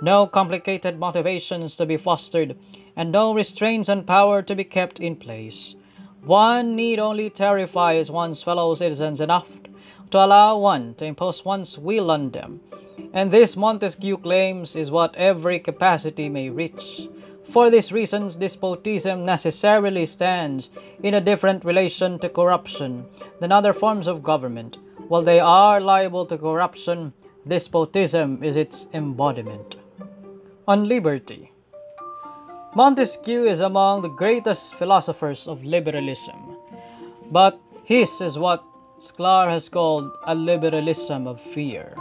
no 0.00 0.26
complicated 0.26 0.98
motivations 0.98 1.76
to 1.76 1.86
be 1.86 1.96
fostered, 1.96 2.56
and 2.96 3.10
no 3.10 3.34
restraints 3.34 3.88
on 3.88 4.04
power 4.04 4.42
to 4.42 4.54
be 4.54 4.64
kept 4.64 5.00
in 5.00 5.16
place. 5.16 5.74
One 6.22 6.76
need 6.76 6.98
only 6.98 7.30
terrify 7.30 8.02
one's 8.08 8.42
fellow 8.42 8.74
citizens 8.74 9.20
enough 9.20 9.48
to 10.10 10.18
allow 10.18 10.58
one 10.58 10.94
to 10.94 11.04
impose 11.04 11.44
one's 11.44 11.78
will 11.78 12.10
on 12.10 12.30
them. 12.30 12.60
And 13.12 13.30
this 13.30 13.56
Montesquieu 13.56 14.18
claims 14.18 14.74
is 14.74 14.90
what 14.90 15.14
every 15.16 15.58
capacity 15.58 16.28
may 16.28 16.50
reach. 16.50 17.08
For 17.44 17.70
these 17.70 17.92
reasons, 17.92 18.36
despotism 18.36 19.24
necessarily 19.24 20.04
stands 20.06 20.70
in 21.02 21.14
a 21.14 21.20
different 21.20 21.64
relation 21.64 22.18
to 22.18 22.28
corruption 22.28 23.06
than 23.40 23.52
other 23.52 23.72
forms 23.72 24.06
of 24.06 24.22
government. 24.22 24.76
While 25.08 25.22
they 25.22 25.40
are 25.40 25.80
liable 25.80 26.26
to 26.26 26.36
corruption, 26.36 27.14
despotism 27.46 28.44
is 28.44 28.56
its 28.56 28.86
embodiment 28.92 29.77
on 30.68 30.86
liberty. 30.86 31.50
Montesquieu 32.74 33.44
is 33.44 33.60
among 33.60 34.02
the 34.02 34.10
greatest 34.10 34.74
philosophers 34.74 35.48
of 35.48 35.64
liberalism, 35.64 36.58
but 37.32 37.58
his 37.84 38.20
is 38.20 38.38
what 38.38 38.62
Shklar 39.00 39.48
has 39.48 39.70
called 39.70 40.12
a 40.26 40.34
liberalism 40.34 41.26
of 41.26 41.40
fear. 41.40 41.96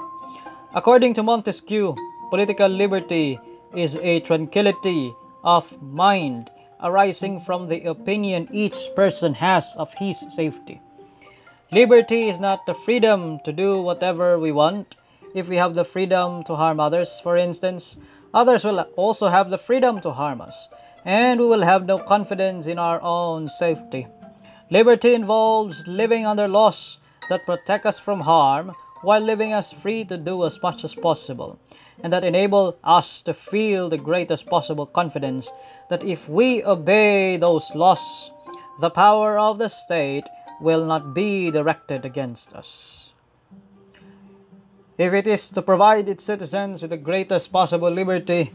According 0.75 1.13
to 1.13 1.23
Montesquieu, 1.23 1.95
political 2.29 2.67
liberty 2.67 3.39
is 3.73 3.95
a 3.95 4.19
tranquility 4.19 5.15
of 5.45 5.81
mind 5.81 6.51
arising 6.83 7.39
from 7.39 7.69
the 7.69 7.85
opinion 7.85 8.49
each 8.51 8.75
person 8.97 9.33
has 9.35 9.65
of 9.77 9.93
his 9.93 10.19
safety. 10.35 10.81
Liberty 11.71 12.27
is 12.27 12.39
not 12.39 12.65
the 12.65 12.73
freedom 12.73 13.39
to 13.45 13.53
do 13.53 13.81
whatever 13.81 14.37
we 14.37 14.51
want. 14.51 14.95
If 15.33 15.47
we 15.47 15.55
have 15.55 15.73
the 15.73 15.85
freedom 15.85 16.43
to 16.45 16.55
harm 16.55 16.79
others, 16.81 17.19
for 17.23 17.37
instance, 17.37 17.97
Others 18.33 18.63
will 18.63 18.79
also 18.95 19.27
have 19.27 19.49
the 19.49 19.57
freedom 19.57 20.01
to 20.01 20.11
harm 20.11 20.41
us, 20.41 20.67
and 21.05 21.39
we 21.39 21.45
will 21.45 21.63
have 21.63 21.85
no 21.85 21.97
confidence 21.97 22.67
in 22.67 22.77
our 22.77 23.01
own 23.01 23.47
safety. 23.47 24.07
Liberty 24.69 25.13
involves 25.13 25.87
living 25.87 26.25
under 26.25 26.47
laws 26.47 26.97
that 27.29 27.45
protect 27.45 27.85
us 27.85 27.99
from 27.99 28.21
harm 28.21 28.73
while 29.01 29.21
leaving 29.21 29.53
us 29.53 29.71
free 29.71 30.03
to 30.05 30.17
do 30.17 30.45
as 30.45 30.61
much 30.61 30.83
as 30.83 30.93
possible, 30.93 31.59
and 32.03 32.11
that 32.11 32.23
enable 32.23 32.77
us 32.83 33.21
to 33.21 33.33
feel 33.33 33.89
the 33.89 33.97
greatest 33.97 34.45
possible 34.47 34.85
confidence 34.85 35.49
that 35.89 36.03
if 36.03 36.27
we 36.27 36.63
obey 36.63 37.37
those 37.37 37.69
laws, 37.73 38.31
the 38.81 38.89
power 38.89 39.39
of 39.39 39.57
the 39.57 39.69
state 39.69 40.25
will 40.59 40.85
not 40.85 41.13
be 41.13 41.49
directed 41.49 42.03
against 42.03 42.53
us. 42.53 43.06
If 44.97 45.13
it 45.13 45.27
is 45.27 45.51
to 45.51 45.61
provide 45.61 46.09
its 46.09 46.23
citizens 46.23 46.81
with 46.81 46.89
the 46.89 46.97
greatest 46.97 47.51
possible 47.51 47.91
liberty, 47.91 48.51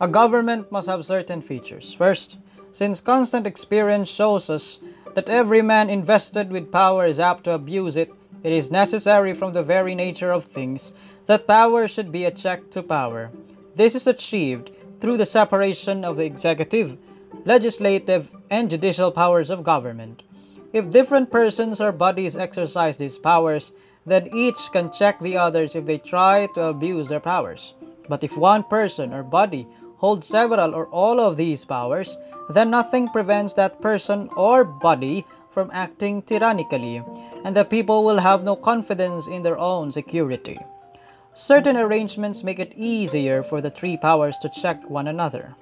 a 0.00 0.08
government 0.08 0.72
must 0.72 0.88
have 0.88 1.04
certain 1.04 1.40
features. 1.40 1.94
First, 1.96 2.36
since 2.72 3.00
constant 3.00 3.46
experience 3.46 4.08
shows 4.08 4.50
us 4.50 4.78
that 5.14 5.28
every 5.28 5.62
man 5.62 5.88
invested 5.88 6.50
with 6.50 6.72
power 6.72 7.06
is 7.06 7.20
apt 7.20 7.44
to 7.44 7.52
abuse 7.52 7.96
it, 7.96 8.12
it 8.42 8.52
is 8.52 8.72
necessary 8.72 9.32
from 9.34 9.52
the 9.52 9.62
very 9.62 9.94
nature 9.94 10.32
of 10.32 10.44
things 10.44 10.92
that 11.26 11.46
power 11.46 11.86
should 11.86 12.10
be 12.10 12.24
a 12.24 12.30
check 12.30 12.70
to 12.70 12.82
power. 12.82 13.30
This 13.76 13.94
is 13.94 14.06
achieved 14.06 14.70
through 15.00 15.16
the 15.16 15.26
separation 15.26 16.04
of 16.04 16.16
the 16.16 16.24
executive, 16.24 16.98
legislative, 17.44 18.30
and 18.50 18.68
judicial 18.68 19.12
powers 19.12 19.50
of 19.50 19.62
government. 19.62 20.22
If 20.72 20.90
different 20.90 21.30
persons 21.30 21.80
or 21.80 21.92
bodies 21.92 22.36
exercise 22.36 22.96
these 22.96 23.16
powers, 23.16 23.70
then 24.10 24.28
each 24.34 24.58
can 24.72 24.92
check 24.92 25.20
the 25.20 25.36
others 25.36 25.74
if 25.74 25.86
they 25.86 25.98
try 25.98 26.48
to 26.54 26.64
abuse 26.64 27.08
their 27.08 27.20
powers. 27.20 27.74
But 28.08 28.24
if 28.24 28.36
one 28.36 28.64
person 28.64 29.12
or 29.12 29.22
body 29.22 29.66
holds 29.98 30.26
several 30.26 30.74
or 30.74 30.86
all 30.86 31.20
of 31.20 31.36
these 31.36 31.64
powers, 31.64 32.16
then 32.50 32.70
nothing 32.70 33.08
prevents 33.08 33.54
that 33.54 33.80
person 33.80 34.28
or 34.36 34.64
body 34.64 35.26
from 35.50 35.70
acting 35.72 36.22
tyrannically, 36.22 37.02
and 37.44 37.56
the 37.56 37.64
people 37.64 38.04
will 38.04 38.18
have 38.18 38.44
no 38.44 38.56
confidence 38.56 39.26
in 39.26 39.42
their 39.42 39.58
own 39.58 39.90
security. 39.92 40.58
Certain 41.34 41.76
arrangements 41.76 42.42
make 42.42 42.58
it 42.58 42.72
easier 42.76 43.42
for 43.42 43.60
the 43.60 43.70
three 43.70 43.96
powers 43.96 44.36
to 44.38 44.48
check 44.48 44.88
one 44.88 45.08
another. 45.08 45.54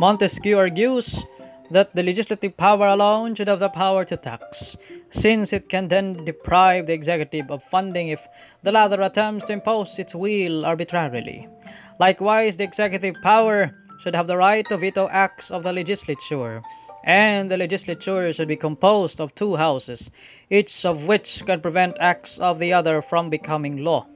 Montesquieu 0.00 0.58
argues 0.58 1.24
that 1.70 1.94
the 1.94 2.02
legislative 2.02 2.56
power 2.56 2.86
alone 2.86 3.34
should 3.34 3.48
have 3.48 3.58
the 3.58 3.68
power 3.68 4.04
to 4.04 4.16
tax, 4.16 4.76
since 5.10 5.52
it 5.52 5.68
can 5.68 5.88
then 5.88 6.24
deprive 6.24 6.86
the 6.86 6.92
executive 6.92 7.50
of 7.50 7.62
funding 7.64 8.08
if 8.08 8.26
the 8.62 8.72
latter 8.72 9.00
attempts 9.02 9.46
to 9.46 9.52
impose 9.52 9.98
its 9.98 10.14
will 10.14 10.64
arbitrarily. 10.64 11.48
Likewise, 11.98 12.56
the 12.56 12.64
executive 12.64 13.14
power 13.22 13.74
should 14.00 14.14
have 14.14 14.26
the 14.26 14.36
right 14.36 14.66
to 14.68 14.76
veto 14.76 15.08
acts 15.08 15.50
of 15.50 15.62
the 15.62 15.72
legislature, 15.72 16.62
and 17.04 17.50
the 17.50 17.56
legislature 17.56 18.32
should 18.32 18.48
be 18.48 18.56
composed 18.56 19.20
of 19.20 19.34
two 19.34 19.56
houses, 19.56 20.10
each 20.50 20.84
of 20.84 21.04
which 21.04 21.44
can 21.46 21.60
prevent 21.60 21.96
acts 22.00 22.38
of 22.38 22.58
the 22.58 22.72
other 22.72 23.00
from 23.00 23.30
becoming 23.30 23.78
law. 23.78 24.06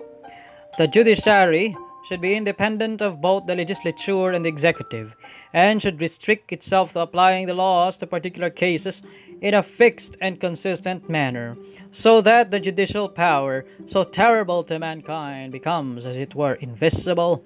The 0.78 0.86
judiciary 0.86 1.76
should 2.08 2.20
be 2.20 2.34
independent 2.34 3.00
of 3.00 3.20
both 3.20 3.46
the 3.46 3.54
legislature 3.54 4.30
and 4.30 4.44
the 4.44 4.48
executive, 4.48 5.14
and 5.52 5.82
should 5.82 6.00
restrict 6.00 6.52
itself 6.52 6.92
to 6.92 7.00
applying 7.00 7.46
the 7.46 7.54
laws 7.54 7.96
to 7.98 8.06
particular 8.06 8.50
cases 8.50 9.02
in 9.40 9.54
a 9.54 9.62
fixed 9.62 10.16
and 10.20 10.38
consistent 10.38 11.08
manner, 11.08 11.56
so 11.92 12.20
that 12.20 12.50
the 12.50 12.60
judicial 12.60 13.08
power, 13.08 13.64
so 13.86 14.04
terrible 14.04 14.62
to 14.62 14.78
mankind, 14.78 15.50
becomes, 15.50 16.06
as 16.06 16.14
it 16.14 16.34
were, 16.34 16.54
invisible, 16.54 17.42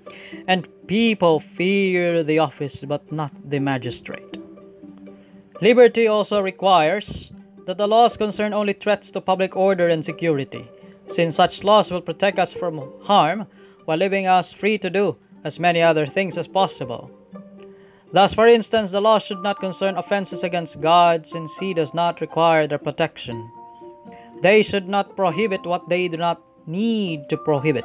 and 0.46 0.68
people 0.86 1.40
fear 1.40 2.22
the 2.22 2.38
office 2.38 2.84
but 2.86 3.10
not 3.12 3.32
the 3.48 3.58
magistrate. 3.58 4.36
Liberty 5.60 6.06
also 6.06 6.40
requires 6.40 7.30
that 7.66 7.78
the 7.78 7.88
laws 7.88 8.16
concern 8.16 8.52
only 8.52 8.72
threats 8.72 9.10
to 9.12 9.20
public 9.20 9.56
order 9.56 9.88
and 9.88 10.04
security, 10.04 10.68
since 11.06 11.36
such 11.36 11.64
laws 11.64 11.90
will 11.90 12.02
protect 12.02 12.38
us 12.38 12.52
from 12.52 12.92
harm 13.02 13.46
while 13.84 13.98
leaving 13.98 14.26
us 14.26 14.52
free 14.52 14.78
to 14.78 14.90
do 14.90 15.16
as 15.44 15.60
many 15.60 15.80
other 15.80 16.06
things 16.06 16.36
as 16.36 16.48
possible. 16.48 17.10
Thus, 18.14 18.32
for 18.32 18.46
instance, 18.46 18.92
the 18.92 19.00
law 19.00 19.18
should 19.18 19.42
not 19.42 19.58
concern 19.58 19.96
offenses 19.96 20.44
against 20.44 20.80
God, 20.80 21.26
since 21.26 21.50
He 21.58 21.74
does 21.74 21.92
not 21.92 22.20
require 22.20 22.68
their 22.68 22.78
protection. 22.78 23.50
They 24.40 24.62
should 24.62 24.88
not 24.88 25.16
prohibit 25.16 25.66
what 25.66 25.88
they 25.88 26.06
do 26.06 26.16
not 26.16 26.40
need 26.64 27.28
to 27.28 27.36
prohibit. 27.36 27.84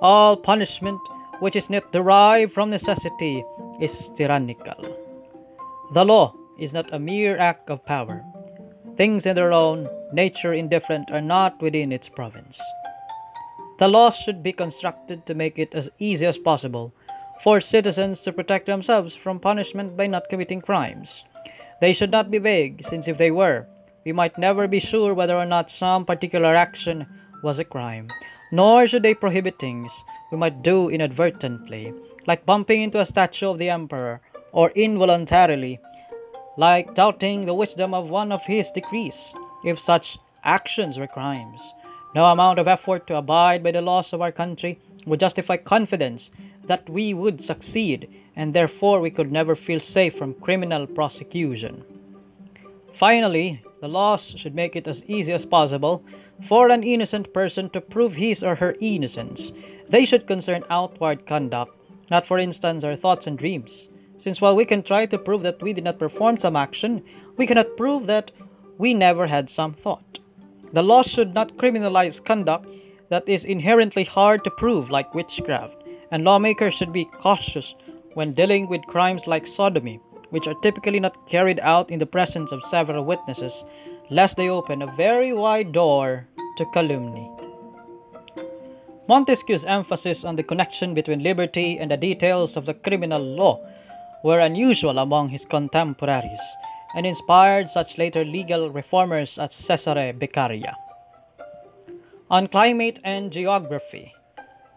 All 0.00 0.36
punishment 0.36 1.00
which 1.40 1.56
is 1.56 1.68
not 1.68 1.90
derived 1.90 2.52
from 2.52 2.70
necessity 2.70 3.44
is 3.80 4.08
tyrannical. 4.14 4.78
The 5.94 6.04
law 6.04 6.34
is 6.60 6.72
not 6.72 6.94
a 6.94 7.00
mere 7.00 7.36
act 7.36 7.68
of 7.68 7.84
power. 7.84 8.22
Things 8.96 9.26
in 9.26 9.34
their 9.34 9.52
own 9.52 9.88
nature 10.12 10.54
indifferent 10.54 11.10
are 11.10 11.20
not 11.20 11.60
within 11.60 11.90
its 11.90 12.08
province. 12.08 12.60
The 13.80 13.88
laws 13.88 14.16
should 14.16 14.44
be 14.44 14.52
constructed 14.52 15.26
to 15.26 15.34
make 15.34 15.58
it 15.58 15.74
as 15.74 15.90
easy 15.98 16.24
as 16.24 16.38
possible 16.38 16.94
for 17.42 17.60
citizens 17.60 18.20
to 18.22 18.32
protect 18.32 18.66
themselves 18.66 19.14
from 19.14 19.40
punishment 19.40 19.96
by 19.96 20.06
not 20.06 20.28
committing 20.28 20.60
crimes. 20.60 21.24
They 21.80 21.92
should 21.92 22.10
not 22.10 22.30
be 22.30 22.38
vague, 22.38 22.84
since 22.84 23.08
if 23.08 23.18
they 23.18 23.30
were, 23.30 23.66
we 24.04 24.12
might 24.12 24.38
never 24.38 24.68
be 24.68 24.80
sure 24.80 25.12
whether 25.12 25.36
or 25.36 25.44
not 25.44 25.70
some 25.70 26.04
particular 26.04 26.54
action 26.54 27.06
was 27.42 27.58
a 27.58 27.64
crime. 27.64 28.08
Nor 28.52 28.86
should 28.86 29.02
they 29.02 29.14
prohibit 29.14 29.58
things 29.58 29.92
we 30.30 30.38
might 30.38 30.62
do 30.62 30.88
inadvertently, 30.88 31.92
like 32.26 32.46
bumping 32.46 32.82
into 32.82 33.00
a 33.00 33.06
statue 33.06 33.50
of 33.50 33.58
the 33.58 33.68
emperor, 33.68 34.20
or 34.52 34.70
involuntarily, 34.70 35.80
like 36.56 36.94
doubting 36.94 37.44
the 37.44 37.54
wisdom 37.54 37.92
of 37.92 38.08
one 38.08 38.32
of 38.32 38.44
his 38.44 38.70
decrees, 38.70 39.34
if 39.64 39.78
such 39.78 40.18
actions 40.44 40.98
were 40.98 41.08
crimes. 41.08 41.60
No 42.14 42.26
amount 42.26 42.58
of 42.58 42.68
effort 42.68 43.06
to 43.08 43.16
abide 43.16 43.62
by 43.62 43.72
the 43.72 43.82
laws 43.82 44.12
of 44.12 44.22
our 44.22 44.32
country 44.32 44.78
would 45.04 45.20
justify 45.20 45.56
confidence 45.56 46.30
that 46.66 46.88
we 46.88 47.14
would 47.14 47.40
succeed, 47.40 48.08
and 48.34 48.52
therefore 48.52 49.00
we 49.00 49.10
could 49.10 49.32
never 49.32 49.54
feel 49.54 49.80
safe 49.80 50.16
from 50.16 50.34
criminal 50.34 50.86
prosecution. 50.86 51.84
Finally, 52.92 53.62
the 53.80 53.88
laws 53.88 54.34
should 54.36 54.54
make 54.54 54.74
it 54.74 54.88
as 54.88 55.04
easy 55.04 55.32
as 55.32 55.44
possible 55.44 56.02
for 56.40 56.68
an 56.70 56.82
innocent 56.82 57.32
person 57.32 57.70
to 57.70 57.80
prove 57.80 58.14
his 58.14 58.42
or 58.42 58.54
her 58.54 58.74
innocence. 58.80 59.52
They 59.88 60.04
should 60.04 60.26
concern 60.26 60.64
outward 60.70 61.26
conduct, 61.26 61.76
not 62.10 62.26
for 62.26 62.38
instance 62.38 62.84
our 62.84 62.96
thoughts 62.96 63.26
and 63.26 63.38
dreams. 63.38 63.88
Since 64.18 64.40
while 64.40 64.56
we 64.56 64.64
can 64.64 64.82
try 64.82 65.06
to 65.06 65.18
prove 65.18 65.42
that 65.42 65.62
we 65.62 65.72
did 65.72 65.84
not 65.84 65.98
perform 65.98 66.38
some 66.38 66.56
action, 66.56 67.02
we 67.36 67.46
cannot 67.46 67.76
prove 67.76 68.06
that 68.06 68.32
we 68.78 68.94
never 68.94 69.26
had 69.26 69.50
some 69.50 69.74
thought. 69.74 70.18
The 70.72 70.82
law 70.82 71.02
should 71.02 71.34
not 71.34 71.56
criminalize 71.56 72.22
conduct 72.24 72.66
that 73.08 73.28
is 73.28 73.44
inherently 73.44 74.04
hard 74.04 74.42
to 74.44 74.50
prove, 74.50 74.90
like 74.90 75.14
witchcraft, 75.14 75.82
and 76.10 76.24
lawmakers 76.24 76.74
should 76.74 76.92
be 76.92 77.04
cautious 77.04 77.74
when 78.14 78.34
dealing 78.34 78.68
with 78.68 78.82
crimes 78.86 79.26
like 79.26 79.46
sodomy, 79.46 80.00
which 80.30 80.46
are 80.46 80.54
typically 80.62 81.00
not 81.00 81.28
carried 81.28 81.60
out 81.60 81.90
in 81.90 81.98
the 81.98 82.06
presence 82.06 82.52
of 82.52 82.64
several 82.66 83.04
witnesses, 83.04 83.64
lest 84.10 84.36
they 84.36 84.48
open 84.48 84.82
a 84.82 84.94
very 84.96 85.32
wide 85.32 85.72
door 85.72 86.26
to 86.56 86.64
calumny. 86.72 87.30
Montesquieu's 89.08 89.64
emphasis 89.64 90.24
on 90.24 90.34
the 90.34 90.42
connection 90.42 90.92
between 90.92 91.22
liberty 91.22 91.78
and 91.78 91.90
the 91.90 91.96
details 91.96 92.56
of 92.56 92.66
the 92.66 92.74
criminal 92.74 93.22
law 93.22 93.60
were 94.24 94.40
unusual 94.40 94.98
among 94.98 95.28
his 95.28 95.44
contemporaries 95.44 96.40
and 96.96 97.06
inspired 97.06 97.70
such 97.70 97.98
later 97.98 98.24
legal 98.24 98.70
reformers 98.70 99.38
as 99.38 99.52
Cesare 99.52 100.12
Beccaria. 100.12 100.74
On 102.28 102.48
climate 102.48 102.98
and 103.04 103.30
geography, 103.30 104.12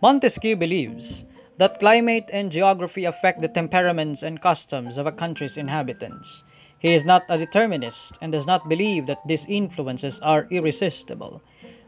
Montesquieu 0.01 0.55
believes 0.55 1.25
that 1.57 1.79
climate 1.79 2.29
and 2.31 2.51
geography 2.51 3.03
affect 3.03 3.41
the 3.41 3.49
temperaments 3.49 4.23
and 4.23 4.41
customs 4.41 4.97
of 4.97 5.05
a 5.05 5.11
country's 5.11 5.57
inhabitants. 5.57 6.43
He 6.79 6.93
is 6.93 7.03
not 7.03 7.25
a 7.27 7.37
determinist 7.37 8.17
and 8.21 8.31
does 8.31 8.47
not 8.47 8.69
believe 8.69 9.07
that 9.07 9.27
these 9.27 9.45
influences 9.49 10.21
are 10.21 10.47
irresistible. 10.49 11.41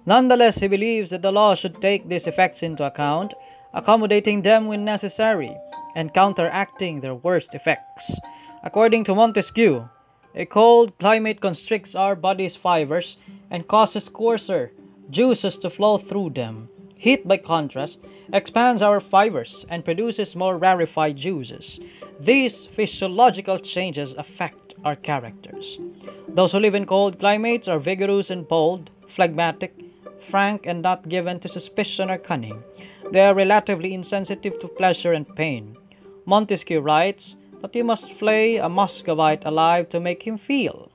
Nonetheless, 0.05 0.59
he 0.59 0.67
believes 0.67 1.11
that 1.11 1.21
the 1.21 1.31
law 1.31 1.55
should 1.55 1.81
take 1.81 2.09
these 2.09 2.27
effects 2.27 2.61
into 2.63 2.83
account, 2.83 3.33
accommodating 3.73 4.41
them 4.41 4.67
when 4.67 4.83
necessary 4.83 5.55
and 5.95 6.13
counteracting 6.13 6.99
their 6.99 7.15
worst 7.15 7.55
effects. 7.55 8.11
According 8.61 9.05
to 9.05 9.15
Montesquieu, 9.15 9.87
a 10.35 10.45
cold 10.45 10.97
climate 10.99 11.39
constricts 11.39 11.95
our 11.95 12.17
body's 12.17 12.57
fibers 12.57 13.15
and 13.49 13.69
causes 13.69 14.09
coarser 14.09 14.73
juices 15.09 15.57
to 15.59 15.69
flow 15.69 15.97
through 15.97 16.31
them. 16.31 16.67
Heat, 17.01 17.27
by 17.27 17.37
contrast, 17.37 17.97
expands 18.31 18.83
our 18.83 18.99
fibers 18.99 19.65
and 19.69 19.83
produces 19.83 20.35
more 20.35 20.55
rarefied 20.55 21.17
juices. 21.17 21.79
These 22.19 22.67
physiological 22.67 23.57
changes 23.57 24.13
affect 24.19 24.75
our 24.85 24.95
characters. 24.95 25.79
Those 26.27 26.51
who 26.51 26.59
live 26.59 26.75
in 26.75 26.85
cold 26.85 27.17
climates 27.17 27.67
are 27.67 27.79
vigorous 27.79 28.29
and 28.29 28.47
bold, 28.47 28.91
phlegmatic, 29.07 29.73
frank, 30.19 30.67
and 30.67 30.83
not 30.83 31.09
given 31.09 31.39
to 31.39 31.47
suspicion 31.47 32.11
or 32.11 32.19
cunning. 32.19 32.61
They 33.11 33.21
are 33.21 33.33
relatively 33.33 33.95
insensitive 33.95 34.59
to 34.59 34.67
pleasure 34.67 35.13
and 35.13 35.25
pain. 35.35 35.77
Montesquieu 36.27 36.81
writes, 36.81 37.35
that 37.61 37.75
you 37.75 37.83
must 37.83 38.11
flay 38.11 38.57
a 38.57 38.69
Muscovite 38.69 39.43
alive 39.43 39.89
to 39.89 39.99
make 39.99 40.21
him 40.21 40.37
feel. 40.37 40.91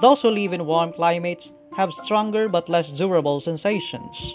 Those 0.00 0.22
who 0.22 0.30
live 0.30 0.52
in 0.52 0.66
warm 0.66 0.92
climates 0.92 1.52
have 1.76 1.92
stronger 1.92 2.48
but 2.48 2.68
less 2.68 2.90
durable 2.90 3.38
sensations. 3.38 4.34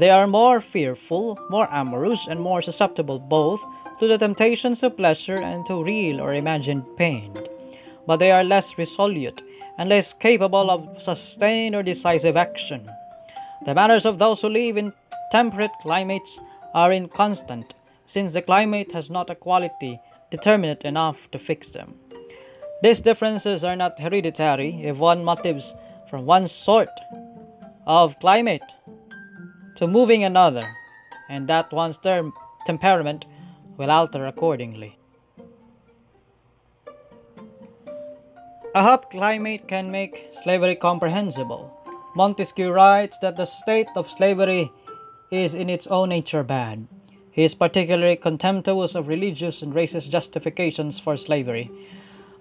They 0.00 0.08
are 0.08 0.26
more 0.26 0.62
fearful, 0.62 1.38
more 1.50 1.68
amorous, 1.70 2.26
and 2.26 2.40
more 2.40 2.62
susceptible 2.62 3.18
both 3.18 3.60
to 3.98 4.08
the 4.08 4.16
temptations 4.16 4.82
of 4.82 4.96
pleasure 4.96 5.36
and 5.36 5.66
to 5.66 5.84
real 5.84 6.22
or 6.22 6.32
imagined 6.32 6.84
pain. 6.96 7.36
But 8.06 8.16
they 8.16 8.32
are 8.32 8.42
less 8.42 8.78
resolute 8.78 9.42
and 9.76 9.90
less 9.90 10.14
capable 10.14 10.70
of 10.70 11.02
sustained 11.02 11.74
or 11.74 11.82
decisive 11.82 12.38
action. 12.38 12.90
The 13.66 13.74
manners 13.74 14.06
of 14.06 14.16
those 14.16 14.40
who 14.40 14.48
live 14.48 14.78
in 14.78 14.94
temperate 15.32 15.72
climates 15.82 16.40
are 16.72 16.94
inconstant 16.94 17.74
since 18.06 18.32
the 18.32 18.40
climate 18.40 18.92
has 18.92 19.10
not 19.10 19.28
a 19.28 19.34
quality 19.34 20.00
determinate 20.30 20.86
enough 20.86 21.30
to 21.32 21.38
fix 21.38 21.72
them. 21.72 21.94
These 22.82 23.02
differences 23.02 23.64
are 23.64 23.76
not 23.76 24.00
hereditary 24.00 24.82
if 24.82 24.96
one 24.96 25.22
motives 25.22 25.74
from 26.08 26.24
one 26.24 26.48
sort 26.48 26.88
of 27.86 28.18
climate 28.18 28.62
to 29.76 29.86
moving 29.86 30.24
another, 30.24 30.76
and 31.28 31.48
that 31.48 31.72
one's 31.72 31.98
term 31.98 32.32
temperament 32.66 33.24
will 33.76 33.90
alter 33.90 34.26
accordingly. 34.26 34.98
A 38.74 38.82
hot 38.82 39.10
climate 39.10 39.66
can 39.66 39.90
make 39.90 40.28
slavery 40.44 40.76
comprehensible. 40.76 41.76
Montesquieu 42.14 42.70
writes 42.70 43.18
that 43.18 43.36
the 43.36 43.44
state 43.44 43.88
of 43.96 44.08
slavery 44.08 44.70
is 45.30 45.54
in 45.54 45.68
its 45.68 45.86
own 45.88 46.10
nature 46.10 46.42
bad. 46.42 46.86
He 47.32 47.44
is 47.44 47.54
particularly 47.54 48.16
contemptuous 48.16 48.94
of 48.94 49.08
religious 49.08 49.62
and 49.62 49.72
racist 49.72 50.10
justifications 50.10 50.98
for 50.98 51.16
slavery. 51.16 51.70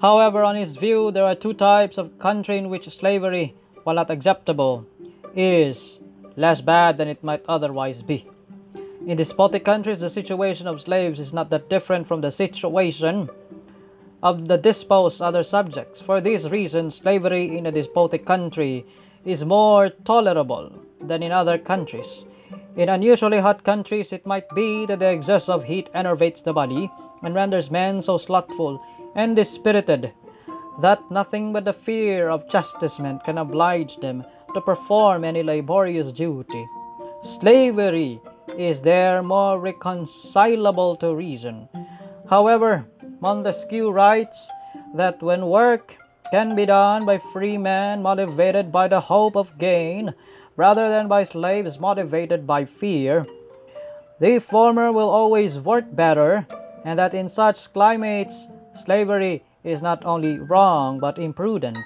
However, 0.02 0.44
on 0.44 0.56
his 0.56 0.76
view, 0.76 1.12
there 1.12 1.26
are 1.26 1.36
two 1.36 1.54
types 1.54 1.98
of 1.98 2.18
country 2.20 2.58
in 2.58 2.70
which 2.70 2.90
slavery, 2.90 3.56
while 3.84 3.96
not 3.96 4.10
acceptable, 4.10 4.86
is 5.36 6.00
less 6.40 6.62
bad 6.62 6.98
than 6.98 7.08
it 7.08 7.24
might 7.24 7.44
otherwise 7.48 8.02
be. 8.02 8.26
In 9.06 9.18
despotic 9.18 9.66
countries, 9.66 10.00
the 10.00 10.10
situation 10.10 10.68
of 10.68 10.82
slaves 10.82 11.20
is 11.20 11.34
not 11.34 11.50
that 11.50 11.70
different 11.70 12.08
from 12.08 12.22
the 12.22 12.32
situation 12.32 13.30
of 14.24 14.48
the 14.48 14.58
disposed 14.58 15.22
other 15.22 15.44
subjects. 15.44 16.02
For 16.02 16.22
these 16.22 16.50
reasons, 16.50 16.96
slavery 16.96 17.58
in 17.58 17.66
a 17.66 17.72
despotic 17.72 18.26
country 18.26 18.86
is 19.26 19.44
more 19.44 19.90
tolerable 19.90 20.72
than 21.02 21.24
in 21.24 21.32
other 21.32 21.58
countries. 21.58 22.26
In 22.76 22.88
unusually 22.88 23.40
hot 23.40 23.64
countries, 23.64 24.14
it 24.14 24.26
might 24.26 24.50
be 24.56 24.86
that 24.86 25.00
the 25.00 25.08
excess 25.08 25.50
of 25.50 25.66
heat 25.66 25.90
enervates 25.94 26.42
the 26.42 26.54
body 26.54 26.90
and 27.22 27.36
renders 27.36 27.70
men 27.70 28.02
so 28.02 28.18
slothful 28.18 28.82
and 29.16 29.36
dispirited 29.36 30.14
that 30.80 31.12
nothing 31.12 31.52
but 31.52 31.66
the 31.66 31.74
fear 31.74 32.30
of 32.30 32.48
chastisement 32.50 33.24
can 33.26 33.38
oblige 33.38 33.98
them 33.98 34.24
to 34.54 34.62
perform 34.62 35.24
any 35.24 35.44
laborious 35.44 36.12
duty. 36.12 36.68
Slavery 37.22 38.22
is 38.58 38.82
there 38.82 39.22
more 39.22 39.60
reconcilable 39.60 40.96
to 40.98 41.14
reason. 41.14 41.70
However, 42.30 42.86
Montesquieu 43.20 43.92
writes 43.92 44.50
that 44.96 45.22
when 45.22 45.48
work 45.48 45.96
can 46.32 46.56
be 46.56 46.66
done 46.66 47.06
by 47.06 47.18
free 47.18 47.58
men 47.58 48.02
motivated 48.02 48.72
by 48.72 48.88
the 48.88 49.02
hope 49.02 49.36
of 49.36 49.58
gain 49.58 50.14
rather 50.56 50.90
than 50.90 51.08
by 51.08 51.24
slaves 51.24 51.80
motivated 51.80 52.46
by 52.46 52.66
fear, 52.66 53.26
the 54.20 54.40
former 54.40 54.92
will 54.92 55.10
always 55.10 55.58
work 55.58 55.86
better, 55.96 56.46
and 56.84 57.00
that 57.00 57.14
in 57.14 57.30
such 57.30 57.72
climates 57.72 58.48
slavery 58.76 59.44
is 59.64 59.82
not 59.82 60.04
only 60.06 60.38
wrong 60.38 61.00
but 61.00 61.18
imprudent. 61.18 61.78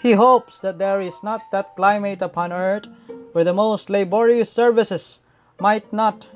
He 0.00 0.12
hopes 0.12 0.60
that 0.60 0.78
there 0.78 1.00
is 1.00 1.22
not 1.22 1.42
that 1.50 1.74
climate 1.74 2.22
upon 2.22 2.52
earth 2.52 2.86
where 3.32 3.44
the 3.44 3.52
most 3.52 3.90
laborious 3.90 4.50
services 4.50 5.18
might 5.60 5.92
not, 5.92 6.26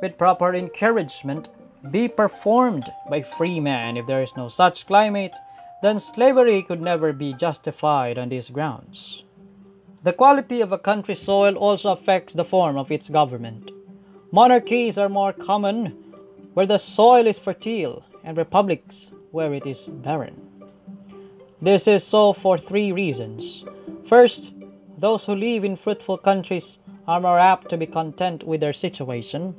with 0.00 0.18
proper 0.18 0.54
encouragement, 0.54 1.48
be 1.90 2.08
performed 2.08 2.90
by 3.08 3.22
free 3.22 3.60
men. 3.60 3.96
If 3.96 4.06
there 4.06 4.22
is 4.22 4.36
no 4.36 4.48
such 4.48 4.86
climate, 4.86 5.32
then 5.82 5.98
slavery 5.98 6.62
could 6.62 6.80
never 6.80 7.12
be 7.12 7.32
justified 7.32 8.18
on 8.18 8.28
these 8.28 8.50
grounds. 8.50 9.24
The 10.02 10.12
quality 10.12 10.60
of 10.60 10.72
a 10.72 10.78
country's 10.78 11.20
soil 11.22 11.56
also 11.56 11.90
affects 11.90 12.34
the 12.34 12.44
form 12.44 12.76
of 12.76 12.90
its 12.90 13.08
government. 13.08 13.70
Monarchies 14.32 14.98
are 14.98 15.08
more 15.08 15.32
common 15.32 15.96
where 16.54 16.66
the 16.66 16.78
soil 16.78 17.26
is 17.26 17.38
fertile, 17.38 18.04
and 18.24 18.36
republics 18.36 19.10
where 19.30 19.54
it 19.54 19.66
is 19.66 19.88
barren. 19.88 20.51
This 21.62 21.86
is 21.86 22.02
so 22.02 22.32
for 22.32 22.58
three 22.58 22.90
reasons. 22.90 23.64
First, 24.08 24.50
those 24.98 25.24
who 25.24 25.36
live 25.36 25.62
in 25.62 25.76
fruitful 25.76 26.18
countries 26.18 26.78
are 27.06 27.20
more 27.20 27.38
apt 27.38 27.68
to 27.68 27.76
be 27.76 27.86
content 27.86 28.42
with 28.42 28.60
their 28.60 28.72
situation 28.72 29.54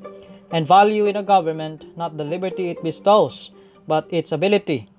and 0.52 0.68
value 0.68 1.06
in 1.06 1.16
a 1.16 1.24
government 1.24 1.96
not 1.96 2.18
the 2.18 2.26
liberty 2.26 2.70
it 2.70 2.84
bestows, 2.84 3.52
but 3.88 4.06
its 4.12 4.34
ability 4.34 4.89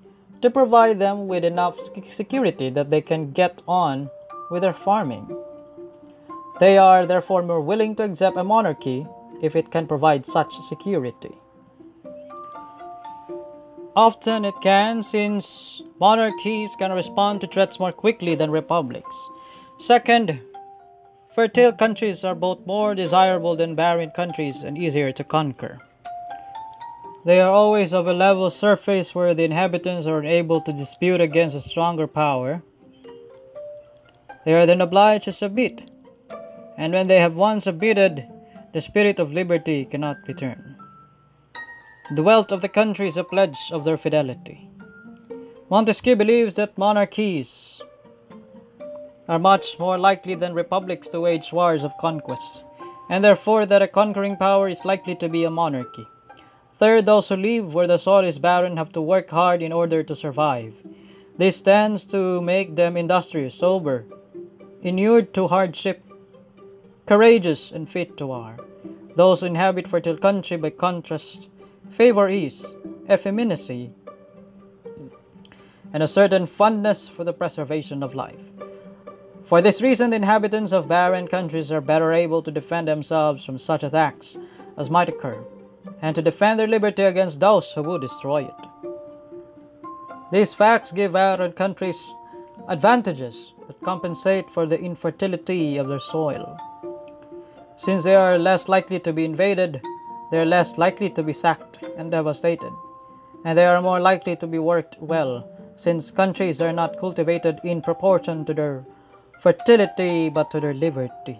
to 0.41 0.49
provide 0.49 0.97
them 0.97 1.27
with 1.27 1.45
enough 1.45 1.77
security 2.09 2.71
that 2.71 2.89
they 2.89 3.01
can 3.01 3.31
get 3.33 3.61
on 3.67 4.09
with 4.49 4.63
their 4.63 4.73
farming. 4.73 5.29
They 6.59 6.79
are 6.79 7.05
therefore 7.05 7.43
more 7.43 7.61
willing 7.61 7.95
to 7.97 8.03
accept 8.03 8.35
a 8.35 8.43
monarchy 8.43 9.05
if 9.43 9.55
it 9.55 9.69
can 9.69 9.85
provide 9.85 10.25
such 10.25 10.57
security. 10.67 11.37
Often 13.95 14.43
it 14.43 14.55
can, 14.61 15.03
since 15.03 15.81
monarchies 16.01 16.75
can 16.77 16.91
respond 16.91 17.39
to 17.41 17.47
threats 17.47 17.79
more 17.79 17.93
quickly 17.93 18.35
than 18.35 18.51
republics. 18.51 19.15
Second, 19.79 20.41
fertile 21.33 21.71
countries 21.71 22.25
are 22.25 22.35
both 22.35 22.65
more 22.65 22.93
desirable 22.93 23.55
than 23.55 23.73
barren 23.73 24.11
countries 24.11 24.63
and 24.63 24.77
easier 24.77 25.13
to 25.13 25.23
conquer. 25.23 25.79
They 27.23 27.39
are 27.39 27.51
always 27.51 27.93
of 27.93 28.05
a 28.05 28.13
level 28.13 28.49
surface 28.49 29.15
where 29.15 29.33
the 29.33 29.45
inhabitants 29.45 30.05
are 30.07 30.19
unable 30.19 30.59
to 30.61 30.73
dispute 30.73 31.21
against 31.21 31.55
a 31.55 31.61
stronger 31.61 32.05
power. 32.05 32.63
They 34.43 34.53
are 34.53 34.65
then 34.65 34.81
obliged 34.81 35.23
to 35.23 35.31
submit, 35.31 35.89
and 36.77 36.91
when 36.91 37.07
they 37.07 37.19
have 37.19 37.35
once 37.35 37.63
submitted, 37.63 38.27
the 38.73 38.81
spirit 38.81 39.19
of 39.19 39.31
liberty 39.31 39.85
cannot 39.85 40.17
return. 40.27 40.75
The 42.11 42.21
wealth 42.21 42.51
of 42.51 42.61
the 42.61 42.69
country 42.69 43.07
is 43.07 43.17
a 43.17 43.23
pledge 43.23 43.71
of 43.71 43.83
their 43.83 43.97
fidelity. 43.97 44.69
Montesquieu 45.71 46.15
believes 46.15 46.55
that 46.55 46.77
monarchies 46.77 47.81
are 49.27 49.39
much 49.39 49.79
more 49.79 49.97
likely 49.97 50.35
than 50.35 50.53
republics 50.53 51.09
to 51.09 51.19
wage 51.19 51.51
wars 51.51 51.83
of 51.83 51.97
conquest, 51.97 52.61
and 53.09 53.23
therefore 53.23 53.65
that 53.65 53.81
a 53.81 53.87
conquering 53.87 54.37
power 54.37 54.69
is 54.69 54.85
likely 54.85 55.15
to 55.15 55.27
be 55.27 55.43
a 55.45 55.49
monarchy. 55.49 56.05
Third, 56.77 57.07
those 57.07 57.29
who 57.29 57.37
live 57.37 57.73
where 57.73 57.87
the 57.87 57.97
soil 57.97 58.23
is 58.23 58.37
barren 58.37 58.77
have 58.77 58.91
to 58.91 59.01
work 59.01 59.31
hard 59.31 59.63
in 59.63 59.71
order 59.71 60.03
to 60.03 60.15
survive. 60.15 60.75
This 61.39 61.59
tends 61.59 62.05
to 62.07 62.39
make 62.39 62.75
them 62.75 62.95
industrious, 62.95 63.55
sober, 63.55 64.05
inured 64.83 65.33
to 65.33 65.47
hardship, 65.47 66.03
courageous, 67.07 67.71
and 67.71 67.89
fit 67.89 68.15
to 68.17 68.27
war. 68.27 68.57
Those 69.15 69.39
who 69.39 69.47
inhabit 69.47 69.87
fertile 69.87 70.17
country, 70.17 70.57
by 70.57 70.69
contrast, 70.69 71.47
favor 71.89 72.29
ease, 72.29 72.75
effeminacy, 73.09 73.91
and 75.93 76.03
a 76.03 76.07
certain 76.07 76.45
fondness 76.45 77.07
for 77.07 77.23
the 77.23 77.33
preservation 77.33 78.03
of 78.03 78.15
life. 78.15 78.51
For 79.45 79.61
this 79.61 79.81
reason, 79.81 80.09
the 80.09 80.15
inhabitants 80.17 80.71
of 80.71 80.87
barren 80.87 81.27
countries 81.27 81.71
are 81.71 81.81
better 81.81 82.11
able 82.11 82.41
to 82.41 82.51
defend 82.51 82.87
themselves 82.87 83.45
from 83.45 83.59
such 83.59 83.83
attacks 83.83 84.37
as 84.75 84.89
might 84.89 85.07
occur, 85.07 85.43
and 86.01 86.15
to 86.15 86.21
defend 86.21 86.59
their 86.59 86.67
liberty 86.67 87.03
against 87.03 87.39
those 87.39 87.71
who 87.71 87.83
would 87.83 88.01
destroy 88.01 88.43
it. 88.43 88.67
These 90.31 90.53
facts 90.53 90.91
give 90.91 91.13
barren 91.13 91.51
countries 91.53 91.97
advantages 92.67 93.53
that 93.67 93.79
compensate 93.81 94.49
for 94.49 94.65
the 94.65 94.79
infertility 94.79 95.77
of 95.77 95.87
their 95.87 95.99
soil. 95.99 96.57
Since 97.77 98.03
they 98.03 98.15
are 98.15 98.39
less 98.39 98.67
likely 98.67 98.99
to 99.01 99.13
be 99.13 99.25
invaded, 99.25 99.81
they 100.31 100.39
are 100.39 100.45
less 100.45 100.77
likely 100.77 101.09
to 101.11 101.23
be 101.23 101.33
sacked 101.33 101.79
and 101.97 102.11
devastated, 102.11 102.71
and 103.43 103.57
they 103.57 103.65
are 103.65 103.81
more 103.81 103.99
likely 103.99 104.35
to 104.37 104.47
be 104.47 104.59
worked 104.59 104.97
well, 104.99 105.47
since 105.75 106.11
countries 106.11 106.61
are 106.61 106.73
not 106.73 106.99
cultivated 106.99 107.59
in 107.63 107.81
proportion 107.81 108.45
to 108.45 108.53
their 108.53 108.85
fertility 109.41 110.29
but 110.29 110.49
to 110.51 110.59
their 110.59 110.73
liberty. 110.73 111.39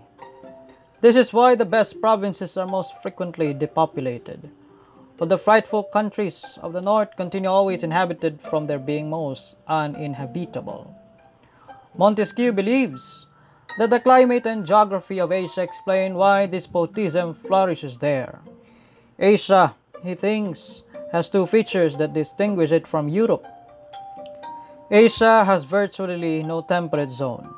This 1.01 1.15
is 1.15 1.33
why 1.33 1.55
the 1.55 1.65
best 1.65 1.99
provinces 2.01 2.57
are 2.57 2.67
most 2.67 2.93
frequently 3.01 3.53
depopulated, 3.53 4.49
but 5.17 5.29
the 5.29 5.37
frightful 5.37 5.83
countries 5.83 6.57
of 6.61 6.73
the 6.73 6.81
north 6.81 7.15
continue 7.15 7.49
always 7.49 7.83
inhabited 7.83 8.41
from 8.41 8.67
their 8.67 8.79
being 8.79 9.09
most 9.09 9.55
uninhabitable. 9.67 10.95
Montesquieu 11.97 12.51
believes 12.51 13.25
that 13.77 13.89
the 13.89 13.99
climate 13.99 14.45
and 14.45 14.65
geography 14.65 15.19
of 15.19 15.31
Asia 15.31 15.61
explain 15.61 16.15
why 16.15 16.45
despotism 16.45 17.33
flourishes 17.33 17.97
there. 17.97 18.41
Asia, 19.17 19.75
he 20.03 20.13
thinks, 20.13 20.83
has 21.11 21.29
two 21.29 21.45
features 21.45 21.95
that 21.97 22.13
distinguish 22.13 22.71
it 22.71 22.85
from 22.85 23.07
Europe. 23.07 23.45
Asia 24.91 25.45
has 25.45 25.63
virtually 25.63 26.43
no 26.43 26.61
temperate 26.61 27.09
zone, 27.09 27.53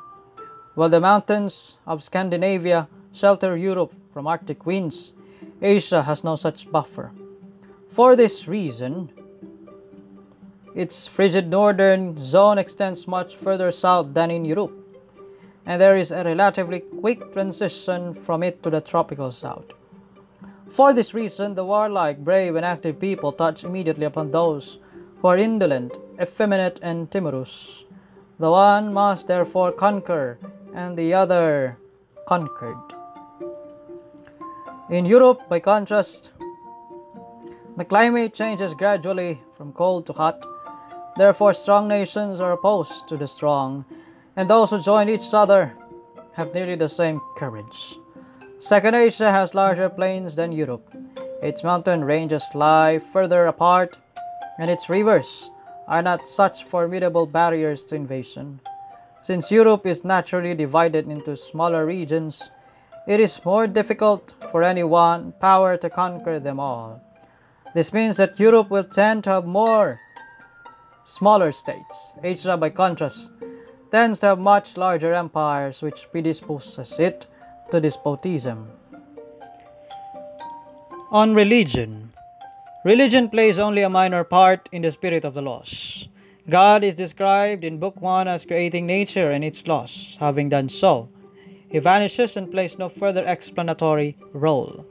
while 0.74 0.88
the 0.88 1.00
mountains 1.00 1.76
of 1.86 2.02
Scandinavia 2.02 2.88
shelter 3.12 3.56
Europe 3.56 3.92
from 4.12 4.26
Arctic 4.26 4.64
winds. 4.64 5.12
Asia 5.60 6.02
has 6.02 6.22
no 6.22 6.36
such 6.36 6.70
buffer. 6.70 7.10
For 7.90 8.14
this 8.14 8.46
reason, 8.46 9.10
its 10.76 11.08
frigid 11.08 11.48
northern 11.48 12.22
zone 12.22 12.58
extends 12.58 13.08
much 13.08 13.34
further 13.34 13.72
south 13.72 14.14
than 14.14 14.30
in 14.30 14.44
Europe, 14.44 14.72
and 15.66 15.82
there 15.82 15.96
is 15.96 16.12
a 16.12 16.22
relatively 16.22 16.80
quick 16.80 17.32
transition 17.32 18.14
from 18.14 18.44
it 18.44 18.62
to 18.62 18.70
the 18.70 18.80
tropical 18.80 19.32
south. 19.32 19.77
For 20.70 20.92
this 20.92 21.14
reason, 21.14 21.54
the 21.54 21.64
warlike, 21.64 22.18
brave, 22.18 22.54
and 22.54 22.64
active 22.64 23.00
people 23.00 23.32
touch 23.32 23.64
immediately 23.64 24.04
upon 24.04 24.30
those 24.30 24.78
who 25.20 25.28
are 25.28 25.36
indolent, 25.36 25.98
effeminate, 26.20 26.78
and 26.82 27.10
timorous. 27.10 27.84
The 28.38 28.50
one 28.50 28.92
must 28.92 29.26
therefore 29.26 29.72
conquer, 29.72 30.38
and 30.74 30.96
the 30.96 31.14
other 31.14 31.78
conquered. 32.26 32.76
In 34.90 35.04
Europe, 35.04 35.48
by 35.48 35.60
contrast, 35.60 36.30
the 37.76 37.84
climate 37.84 38.34
changes 38.34 38.74
gradually 38.74 39.40
from 39.56 39.72
cold 39.72 40.06
to 40.06 40.12
hot. 40.12 40.44
Therefore, 41.16 41.54
strong 41.54 41.88
nations 41.88 42.40
are 42.40 42.52
opposed 42.52 43.08
to 43.08 43.16
the 43.16 43.26
strong, 43.26 43.84
and 44.36 44.48
those 44.48 44.70
who 44.70 44.80
join 44.80 45.08
each 45.08 45.32
other 45.32 45.74
have 46.34 46.54
nearly 46.54 46.76
the 46.76 46.88
same 46.88 47.20
courage. 47.36 47.98
Second 48.60 48.96
Asia 48.96 49.30
has 49.30 49.54
larger 49.54 49.88
plains 49.88 50.34
than 50.34 50.50
Europe. 50.50 50.92
Its 51.40 51.62
mountain 51.62 52.02
ranges 52.02 52.42
lie 52.54 52.98
further 52.98 53.46
apart, 53.46 53.96
and 54.58 54.68
its 54.68 54.88
rivers 54.88 55.48
are 55.86 56.02
not 56.02 56.26
such 56.26 56.64
formidable 56.64 57.24
barriers 57.24 57.84
to 57.84 57.94
invasion. 57.94 58.60
Since 59.22 59.52
Europe 59.52 59.86
is 59.86 60.04
naturally 60.04 60.54
divided 60.54 61.08
into 61.08 61.36
smaller 61.36 61.86
regions, 61.86 62.50
it 63.06 63.20
is 63.20 63.44
more 63.44 63.68
difficult 63.68 64.34
for 64.50 64.64
any 64.64 64.82
one 64.82 65.34
power 65.40 65.76
to 65.76 65.88
conquer 65.88 66.40
them 66.40 66.58
all. 66.58 67.00
This 67.74 67.92
means 67.92 68.16
that 68.16 68.40
Europe 68.40 68.70
will 68.70 68.82
tend 68.82 69.22
to 69.24 69.30
have 69.30 69.46
more 69.46 70.00
smaller 71.04 71.52
states. 71.52 72.12
Asia, 72.24 72.56
by 72.56 72.70
contrast, 72.70 73.30
tends 73.92 74.18
to 74.20 74.26
have 74.26 74.40
much 74.40 74.76
larger 74.76 75.14
empires 75.14 75.80
which 75.80 76.10
predisposes 76.10 76.98
it 76.98 77.26
to 77.70 77.80
despotism. 77.80 78.70
On 81.10 81.34
religion. 81.34 82.12
Religion 82.84 83.28
plays 83.28 83.58
only 83.58 83.82
a 83.82 83.88
minor 83.88 84.24
part 84.24 84.68
in 84.72 84.82
the 84.82 84.90
spirit 84.90 85.24
of 85.24 85.34
the 85.34 85.42
laws. 85.42 86.08
God 86.48 86.82
is 86.82 86.94
described 86.94 87.64
in 87.64 87.78
Book 87.78 88.00
1 88.00 88.26
as 88.28 88.46
creating 88.46 88.86
nature 88.86 89.30
and 89.30 89.44
its 89.44 89.66
laws. 89.66 90.16
Having 90.20 90.48
done 90.48 90.68
so, 90.68 91.08
he 91.68 91.78
vanishes 91.78 92.36
and 92.36 92.50
plays 92.50 92.78
no 92.78 92.88
further 92.88 93.24
explanatory 93.26 94.16
role. 94.32 94.86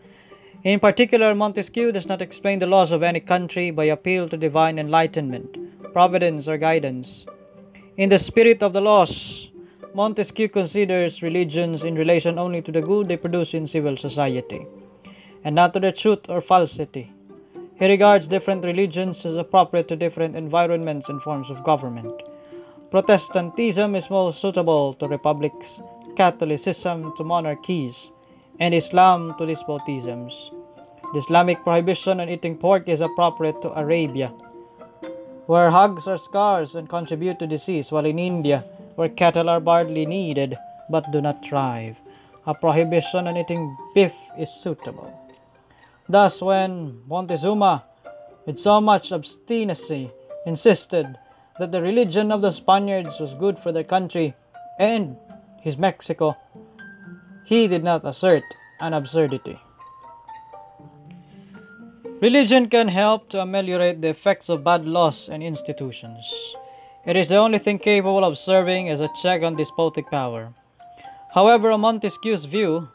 In 0.63 0.79
particular, 0.79 1.33
Montesquieu 1.33 1.91
does 1.91 2.07
not 2.07 2.21
explain 2.21 2.59
the 2.59 2.67
laws 2.67 2.91
of 2.91 3.01
any 3.01 3.19
country 3.19 3.71
by 3.71 3.85
appeal 3.85 4.29
to 4.29 4.37
divine 4.37 4.77
enlightenment, 4.77 5.57
providence, 5.93 6.47
or 6.47 6.57
guidance. 6.57 7.25
In 7.95 8.09
the 8.09 8.19
spirit 8.19 8.61
of 8.61 8.73
the 8.73 8.81
laws, 8.81 9.49
Montesquieu 9.97 10.47
considers 10.47 11.23
religions 11.23 11.83
in 11.83 11.95
relation 11.95 12.37
only 12.37 12.61
to 12.61 12.71
the 12.71 12.83
good 12.83 13.07
they 13.07 13.17
produce 13.17 13.55
in 13.55 13.65
civil 13.65 13.97
society, 13.97 14.67
and 15.43 15.55
not 15.55 15.73
to 15.73 15.79
the 15.79 15.91
truth 15.91 16.29
or 16.29 16.39
falsity. 16.39 17.11
He 17.79 17.87
regards 17.87 18.27
different 18.27 18.63
religions 18.63 19.25
as 19.25 19.35
appropriate 19.35 19.87
to 19.87 19.95
different 19.95 20.35
environments 20.35 21.09
and 21.09 21.19
forms 21.23 21.49
of 21.49 21.63
government. 21.63 22.13
Protestantism 22.91 23.95
is 23.95 24.07
most 24.11 24.39
suitable 24.39 24.93
to 24.99 25.07
republics, 25.07 25.81
Catholicism 26.15 27.11
to 27.17 27.23
monarchies, 27.23 28.11
and 28.59 28.75
Islam 28.75 29.33
to 29.39 29.45
despotisms. 29.45 30.51
The 31.13 31.25
Islamic 31.25 31.63
prohibition 31.63 32.19
on 32.19 32.29
eating 32.29 32.55
pork 32.55 32.87
is 32.87 33.01
appropriate 33.01 33.63
to 33.63 33.71
Arabia, 33.71 34.27
where 35.47 35.71
hogs 35.71 36.05
are 36.05 36.19
scarce 36.19 36.75
and 36.75 36.87
contribute 36.87 37.39
to 37.39 37.47
disease, 37.47 37.91
while 37.91 38.05
in 38.05 38.19
India, 38.19 38.63
where 38.97 39.09
cattle 39.09 39.47
are 39.47 39.59
badly 39.59 40.07
needed 40.07 40.57
but 40.89 41.11
do 41.11 41.21
not 41.21 41.45
thrive, 41.45 41.95
a 42.47 42.53
prohibition 42.53 43.27
on 43.27 43.37
eating 43.37 43.77
beef 43.93 44.13
is 44.39 44.49
suitable. 44.49 45.13
Thus, 46.09 46.41
when 46.41 47.01
Montezuma, 47.07 47.83
with 48.45 48.57
so 48.57 48.81
much 48.81 49.11
obstinacy, 49.11 50.11
insisted 50.45 51.15
that 51.59 51.71
the 51.71 51.81
religion 51.81 52.31
of 52.31 52.41
the 52.41 52.51
Spaniards 52.51 53.19
was 53.19 53.33
good 53.35 53.59
for 53.59 53.71
their 53.71 53.83
country 53.83 54.33
and 54.79 55.17
his 55.61 55.77
Mexico, 55.77 56.35
he 57.45 57.67
did 57.67 57.83
not 57.83 58.03
assert 58.03 58.43
an 58.79 58.93
absurdity. 58.93 59.59
Religion 62.19 62.67
can 62.67 62.87
help 62.87 63.29
to 63.29 63.41
ameliorate 63.41 64.01
the 64.01 64.07
effects 64.07 64.49
of 64.49 64.63
bad 64.63 64.85
laws 64.85 65.29
and 65.29 65.43
institutions. 65.43 66.25
It 67.07 67.15
is 67.15 67.29
the 67.29 67.37
only 67.37 67.57
thing 67.57 67.79
capable 67.79 68.25
of 68.25 68.37
serving 68.37 68.89
as 68.89 68.99
a 68.99 69.09
check 69.21 69.41
on 69.41 69.55
despotic 69.55 70.11
power. 70.11 70.53
However, 71.33 71.71
on 71.71 71.79
Montesquieu's 71.79 72.43
view, 72.43 72.89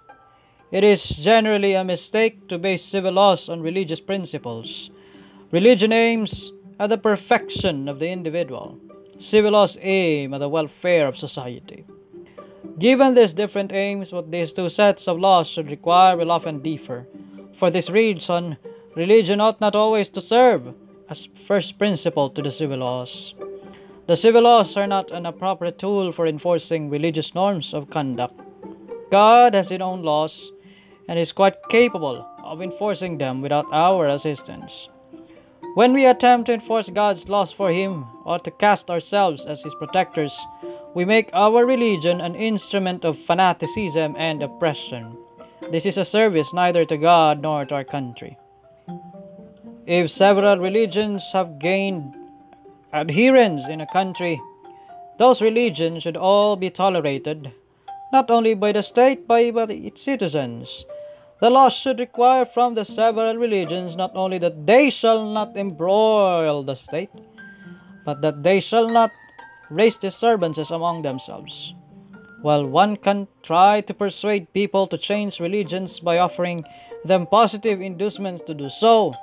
it 0.70 0.84
is 0.84 1.02
generally 1.02 1.72
a 1.72 1.82
mistake 1.82 2.46
to 2.48 2.58
base 2.58 2.84
civil 2.84 3.14
laws 3.14 3.48
on 3.48 3.62
religious 3.62 4.00
principles. 4.00 4.90
Religion 5.50 5.94
aims 5.94 6.52
at 6.78 6.90
the 6.90 6.98
perfection 6.98 7.88
of 7.88 8.00
the 8.00 8.10
individual. 8.10 8.78
Civil 9.18 9.52
laws 9.52 9.78
aim 9.80 10.34
at 10.34 10.40
the 10.40 10.48
welfare 10.50 11.06
of 11.06 11.16
society. 11.16 11.86
Given 12.78 13.14
these 13.14 13.32
different 13.32 13.72
aims, 13.72 14.12
what 14.12 14.30
these 14.30 14.52
two 14.52 14.68
sets 14.68 15.08
of 15.08 15.18
laws 15.18 15.48
should 15.48 15.70
require 15.70 16.18
will 16.18 16.32
often 16.32 16.60
differ. 16.60 17.06
For 17.54 17.70
this 17.70 17.88
reason, 17.88 18.58
religion 18.94 19.40
ought 19.40 19.62
not 19.62 19.74
always 19.74 20.10
to 20.10 20.20
serve 20.20 20.74
as 21.08 21.30
first 21.46 21.78
principle 21.78 22.28
to 22.28 22.42
the 22.42 22.50
civil 22.50 22.80
laws. 22.80 23.32
The 24.06 24.16
civil 24.16 24.42
laws 24.42 24.76
are 24.76 24.86
not 24.86 25.10
an 25.12 25.26
appropriate 25.26 25.78
tool 25.78 26.10
for 26.12 26.26
enforcing 26.26 26.90
religious 26.90 27.34
norms 27.34 27.72
of 27.72 27.88
conduct. 27.88 28.40
God 29.10 29.54
has 29.54 29.68
his 29.68 29.80
own 29.80 30.02
laws 30.02 30.50
and 31.08 31.18
is 31.18 31.30
quite 31.30 31.68
capable 31.68 32.26
of 32.42 32.60
enforcing 32.62 33.18
them 33.18 33.40
without 33.40 33.66
our 33.70 34.08
assistance. 34.08 34.88
When 35.74 35.94
we 35.94 36.04
attempt 36.04 36.46
to 36.46 36.52
enforce 36.52 36.90
God's 36.90 37.28
laws 37.28 37.50
for 37.50 37.70
Him 37.70 38.04
or 38.24 38.38
to 38.40 38.50
cast 38.50 38.90
ourselves 38.90 39.46
as 39.46 39.62
His 39.62 39.74
protectors, 39.74 40.38
we 40.94 41.06
make 41.06 41.30
our 41.32 41.64
religion 41.64 42.20
an 42.20 42.34
instrument 42.34 43.06
of 43.06 43.16
fanaticism 43.16 44.14
and 44.18 44.42
oppression. 44.42 45.16
This 45.70 45.86
is 45.86 45.96
a 45.96 46.04
service 46.04 46.52
neither 46.52 46.84
to 46.84 46.98
God 46.98 47.40
nor 47.40 47.64
to 47.64 47.74
our 47.74 47.84
country. 47.84 48.36
If 49.86 50.10
several 50.10 50.58
religions 50.58 51.24
have 51.32 51.58
gained 51.58 52.16
adherents 52.92 53.66
in 53.68 53.80
a 53.80 53.86
country, 53.86 54.40
those 55.18 55.40
religions 55.40 56.02
should 56.02 56.16
all 56.16 56.56
be 56.56 56.70
tolerated, 56.70 57.52
not 58.12 58.30
only 58.30 58.54
by 58.54 58.72
the 58.72 58.82
state 58.82 59.26
but 59.26 59.52
by 59.52 59.64
its 59.72 60.02
citizens. 60.02 60.84
The 61.40 61.50
law 61.50 61.68
should 61.70 61.98
require 61.98 62.44
from 62.44 62.74
the 62.74 62.84
several 62.84 63.36
religions 63.36 63.96
not 63.96 64.12
only 64.14 64.38
that 64.38 64.66
they 64.66 64.90
shall 64.90 65.26
not 65.26 65.56
embroil 65.56 66.62
the 66.62 66.76
state, 66.76 67.10
but 68.04 68.20
that 68.22 68.42
they 68.42 68.60
shall 68.60 68.88
not 68.88 69.10
raise 69.70 69.98
disturbances 69.98 70.70
among 70.70 71.02
themselves. 71.02 71.74
While 72.42 72.66
one 72.66 72.96
can 72.96 73.28
try 73.42 73.80
to 73.82 73.94
persuade 73.94 74.52
people 74.52 74.86
to 74.88 74.98
change 74.98 75.40
religions 75.40 76.00
by 76.00 76.18
offering 76.18 76.64
them 77.04 77.26
positive 77.26 77.80
inducements 77.80 78.42
to 78.46 78.54
do 78.54 78.68
so, 78.68 79.14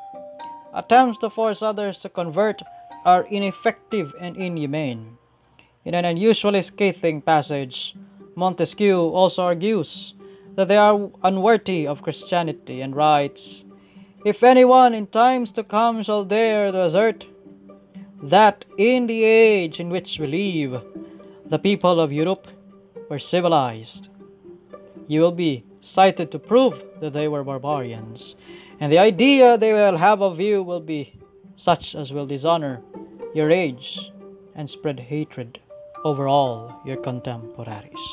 attempts 0.73 1.19
to 1.19 1.29
force 1.29 1.61
others 1.61 1.99
to 1.99 2.09
convert 2.09 2.61
are 3.05 3.27
ineffective 3.29 4.13
and 4.19 4.35
inhumane. 4.37 5.17
In 5.85 5.93
an 5.93 6.05
unusually 6.05 6.61
scathing 6.61 7.21
passage, 7.21 7.95
Montesquieu 8.35 8.97
also 8.97 9.43
argues 9.43 10.13
that 10.55 10.67
they 10.67 10.77
are 10.77 11.09
unworthy 11.23 11.87
of 11.87 12.01
Christianity 12.01 12.81
and 12.81 12.95
writes, 12.95 13.63
If 14.25 14.43
anyone 14.43 14.93
in 14.93 15.07
times 15.07 15.51
to 15.53 15.63
come 15.63 16.03
shall 16.03 16.25
dare 16.25 16.71
to 16.71 16.85
assert 16.85 17.25
that 18.21 18.65
in 18.77 19.07
the 19.07 19.23
age 19.23 19.79
in 19.79 19.89
which 19.89 20.19
we 20.19 20.27
live, 20.27 20.83
the 21.45 21.59
people 21.59 21.99
of 21.99 22.11
Europe 22.11 22.47
were 23.09 23.19
civilized, 23.19 24.09
you 25.07 25.21
will 25.21 25.31
be 25.31 25.63
cited 25.81 26.31
to 26.31 26.39
prove 26.39 26.83
that 26.99 27.13
they 27.13 27.27
were 27.27 27.43
barbarians, 27.43 28.35
and 28.79 28.91
the 28.91 28.99
idea 28.99 29.57
they 29.57 29.73
will 29.73 29.97
have 29.97 30.21
of 30.21 30.39
you 30.39 30.61
will 30.61 30.81
be 30.81 31.18
such 31.59 31.93
as 31.93 32.13
will 32.13 32.25
dishonor 32.25 32.81
your 33.35 33.51
age 33.51 34.11
and 34.55 34.69
spread 34.69 34.97
hatred 35.11 35.59
over 36.05 36.25
all 36.25 36.79
your 36.85 36.95
contemporaries. 36.95 38.05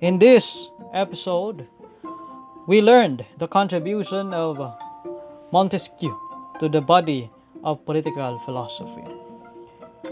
In 0.00 0.18
this 0.18 0.66
episode, 0.92 1.68
we 2.66 2.82
learned 2.82 3.24
the 3.38 3.46
contribution 3.46 4.34
of 4.34 4.58
Montesquieu 5.52 6.10
to 6.58 6.68
the 6.68 6.80
body 6.80 7.30
of 7.62 7.84
political 7.86 8.38
philosophy. 8.40 9.06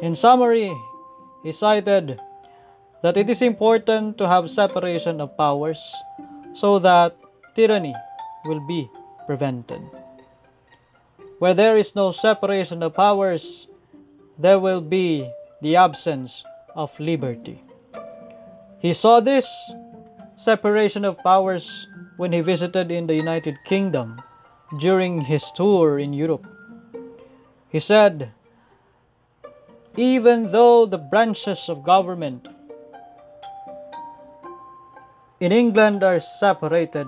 In 0.01 0.15
summary, 0.15 0.73
he 1.43 1.51
cited 1.51 2.21
that 3.03 3.17
it 3.17 3.29
is 3.29 3.43
important 3.43 4.17
to 4.19 4.29
have 4.29 4.49
separation 4.51 5.21
of 5.21 5.37
powers 5.37 5.83
so 6.55 6.79
that 6.79 7.17
tyranny 7.57 7.95
will 8.45 8.65
be 8.69 8.89
prevented. 9.27 9.83
Where 11.39 11.55
there 11.55 11.77
is 11.77 11.95
no 11.95 12.11
separation 12.11 12.83
of 12.83 12.95
powers, 12.95 13.69
there 14.39 14.59
will 14.59 14.81
be 14.81 15.31
the 15.63 15.77
absence 15.77 16.45
of 16.75 16.99
liberty. 16.99 17.63
He 18.79 18.93
saw 18.93 19.21
this 19.21 19.47
separation 20.37 21.05
of 21.05 21.19
powers 21.19 21.87
when 22.17 22.33
he 22.33 22.41
visited 22.41 22.91
in 22.91 23.07
the 23.07 23.15
United 23.15 23.59
Kingdom 23.65 24.23
during 24.79 25.23
his 25.23 25.51
tour 25.55 25.99
in 25.99 26.13
Europe. 26.13 26.47
He 27.69 27.81
said, 27.81 28.33
even 29.97 30.53
though 30.53 30.87
the 30.87 30.99
branches 30.99 31.69
of 31.69 31.83
government 31.83 32.47
in 35.41 35.51
England 35.51 36.03
are 36.03 36.21
separated, 36.21 37.07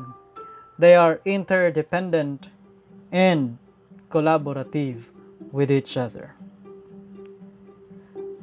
they 0.79 0.95
are 0.97 1.21
interdependent 1.25 2.49
and 3.13 3.59
collaborative 4.11 5.09
with 5.53 5.71
each 5.71 5.97
other. 5.97 6.35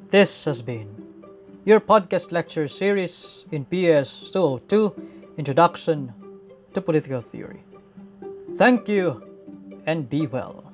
This 0.09 0.45
has 0.45 0.61
been 0.61 0.87
your 1.65 1.81
podcast 1.81 2.31
lecture 2.31 2.67
series 2.67 3.45
in 3.51 3.65
PS 3.65 4.31
202 4.31 5.35
Introduction 5.37 6.13
to 6.73 6.81
Political 6.81 7.21
Theory. 7.21 7.63
Thank 8.55 8.87
you 8.87 9.21
and 9.85 10.09
be 10.09 10.25
well. 10.25 10.66